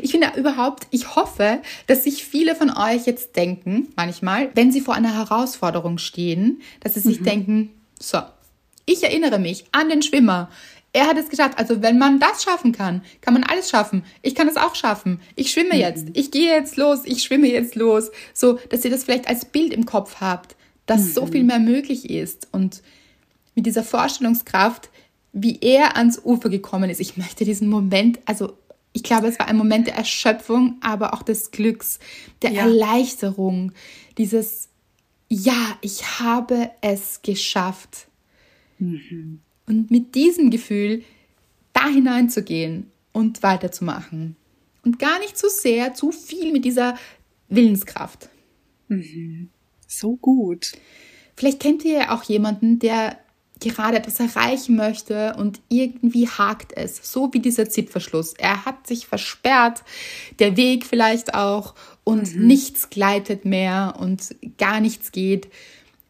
[0.00, 4.80] Ich finde überhaupt, ich hoffe, dass sich viele von euch jetzt denken, manchmal, wenn sie
[4.80, 7.24] vor einer Herausforderung stehen, dass sie sich mhm.
[7.24, 7.70] denken,
[8.00, 8.18] so,
[8.86, 10.50] ich erinnere mich an den Schwimmer.
[10.92, 11.58] er hat es geschafft.
[11.58, 14.04] Also wenn man das schaffen kann, kann man alles schaffen.
[14.20, 15.20] Ich kann es auch schaffen.
[15.36, 16.08] Ich schwimme jetzt.
[16.14, 17.00] Ich gehe jetzt los.
[17.04, 18.10] Ich schwimme jetzt los.
[18.34, 20.56] So, dass ihr das vielleicht als Bild im Kopf habt,
[20.86, 21.12] dass mhm.
[21.12, 22.48] so viel mehr möglich ist.
[22.52, 22.82] Und
[23.54, 24.90] mit dieser Vorstellungskraft,
[25.32, 27.00] wie er ans Ufer gekommen ist.
[27.00, 28.56] Ich möchte diesen Moment, also
[28.92, 31.98] ich glaube, es war ein Moment der Erschöpfung, aber auch des Glücks,
[32.42, 32.62] der ja.
[32.62, 33.72] Erleichterung,
[34.18, 34.68] dieses,
[35.28, 38.08] ja, ich habe es geschafft.
[38.78, 39.40] Mhm.
[39.66, 41.02] Und mit diesem Gefühl
[41.72, 44.36] da hineinzugehen und weiterzumachen.
[44.84, 46.98] Und gar nicht zu sehr, zu viel mit dieser
[47.48, 48.28] Willenskraft.
[48.88, 49.48] Mhm.
[49.98, 50.72] So gut.
[51.36, 53.18] Vielleicht kennt ihr ja auch jemanden, der
[53.60, 57.00] gerade etwas erreichen möchte und irgendwie hakt es.
[57.12, 58.34] So wie dieser Zipverschluss.
[58.34, 59.82] Er hat sich versperrt,
[60.38, 61.74] der Weg vielleicht auch
[62.04, 62.46] und mhm.
[62.46, 65.48] nichts gleitet mehr und gar nichts geht.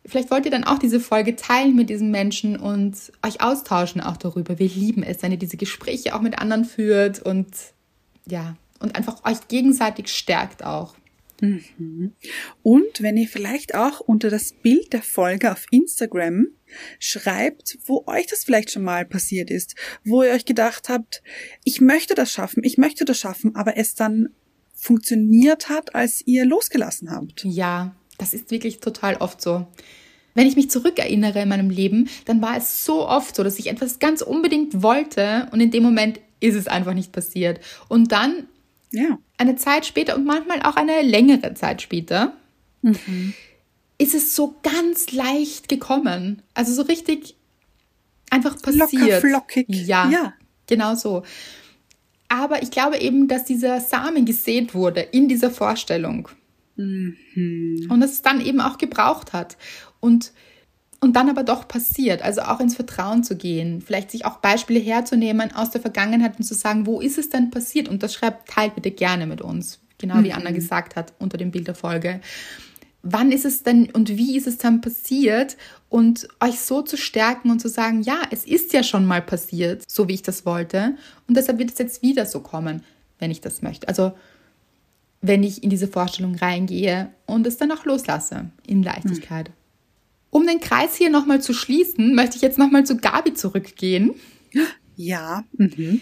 [0.04, 4.16] Vielleicht wollt ihr dann auch diese Folge teilen mit diesen Menschen und euch austauschen auch
[4.16, 4.58] darüber.
[4.58, 7.48] Wir lieben es, wenn ihr diese Gespräche auch mit anderen führt und
[8.26, 10.94] ja, und einfach euch gegenseitig stärkt auch.
[11.42, 12.12] Mhm.
[12.62, 16.46] Und wenn ihr vielleicht auch unter das Bild der Folge auf Instagram
[17.00, 19.74] schreibt, wo euch das vielleicht schon mal passiert ist,
[20.04, 21.22] wo ihr euch gedacht habt,
[21.64, 24.28] ich möchte das schaffen, ich möchte das schaffen, aber es dann
[24.72, 27.44] funktioniert hat, als ihr losgelassen habt.
[27.44, 29.66] Ja, das ist wirklich total oft so.
[30.34, 33.66] Wenn ich mich zurückerinnere in meinem Leben, dann war es so oft so, dass ich
[33.66, 37.60] etwas ganz unbedingt wollte und in dem Moment ist es einfach nicht passiert.
[37.88, 38.48] Und dann
[38.92, 39.18] ja.
[39.38, 42.34] eine Zeit später und manchmal auch eine längere Zeit später
[42.82, 43.34] mhm.
[43.98, 46.42] ist es so ganz leicht gekommen.
[46.54, 47.36] Also so richtig
[48.30, 48.92] einfach passiert.
[48.92, 49.66] Locker, flockig.
[49.68, 50.34] Ja, ja.
[50.66, 51.22] genau so.
[52.28, 56.28] Aber ich glaube eben, dass dieser Samen gesät wurde in dieser Vorstellung.
[56.76, 57.86] Mhm.
[57.90, 59.58] Und dass es dann eben auch gebraucht hat.
[60.00, 60.32] Und,
[61.02, 62.22] und dann aber doch passiert.
[62.22, 63.82] Also auch ins Vertrauen zu gehen.
[63.82, 67.50] Vielleicht sich auch Beispiele herzunehmen aus der Vergangenheit und zu sagen, wo ist es denn
[67.50, 67.88] passiert?
[67.88, 69.80] Und das schreibt, teilt bitte gerne mit uns.
[69.98, 70.24] Genau mhm.
[70.24, 72.20] wie Anna gesagt hat unter dem Bild der Folge.
[73.02, 75.56] Wann ist es denn und wie ist es dann passiert?
[75.88, 79.82] Und euch so zu stärken und zu sagen, ja, es ist ja schon mal passiert,
[79.90, 80.94] so wie ich das wollte.
[81.26, 82.84] Und deshalb wird es jetzt wieder so kommen,
[83.18, 83.88] wenn ich das möchte.
[83.88, 84.12] Also
[85.20, 89.48] wenn ich in diese Vorstellung reingehe und es dann auch loslasse in Leichtigkeit.
[89.48, 89.54] Hm.
[90.32, 94.14] Um den Kreis hier nochmal zu schließen, möchte ich jetzt nochmal zu Gabi zurückgehen.
[94.96, 95.44] Ja.
[95.58, 96.00] Mhm.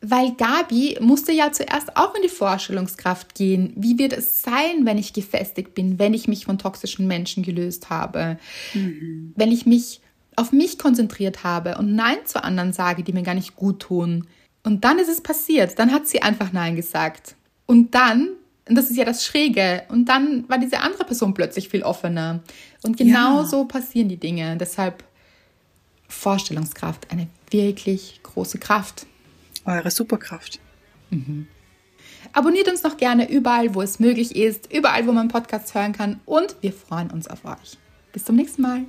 [0.00, 3.72] Weil Gabi musste ja zuerst auch in die Vorstellungskraft gehen.
[3.74, 7.90] Wie wird es sein, wenn ich gefestigt bin, wenn ich mich von toxischen Menschen gelöst
[7.90, 8.38] habe,
[8.74, 9.32] mhm.
[9.34, 10.00] wenn ich mich
[10.36, 14.28] auf mich konzentriert habe und Nein zu anderen sage, die mir gar nicht gut tun.
[14.62, 15.80] Und dann ist es passiert.
[15.80, 17.34] Dann hat sie einfach Nein gesagt.
[17.66, 18.36] Und dann,
[18.68, 22.44] und das ist ja das Schräge, und dann war diese andere Person plötzlich viel offener.
[22.82, 23.44] Und genau ja.
[23.44, 24.56] so passieren die Dinge.
[24.56, 25.04] Deshalb
[26.08, 29.06] Vorstellungskraft, eine wirklich große Kraft.
[29.64, 30.60] Eure Superkraft.
[31.10, 31.46] Mhm.
[32.32, 36.20] Abonniert uns noch gerne überall, wo es möglich ist, überall, wo man Podcasts hören kann.
[36.24, 37.78] Und wir freuen uns auf euch.
[38.12, 38.84] Bis zum nächsten Mal.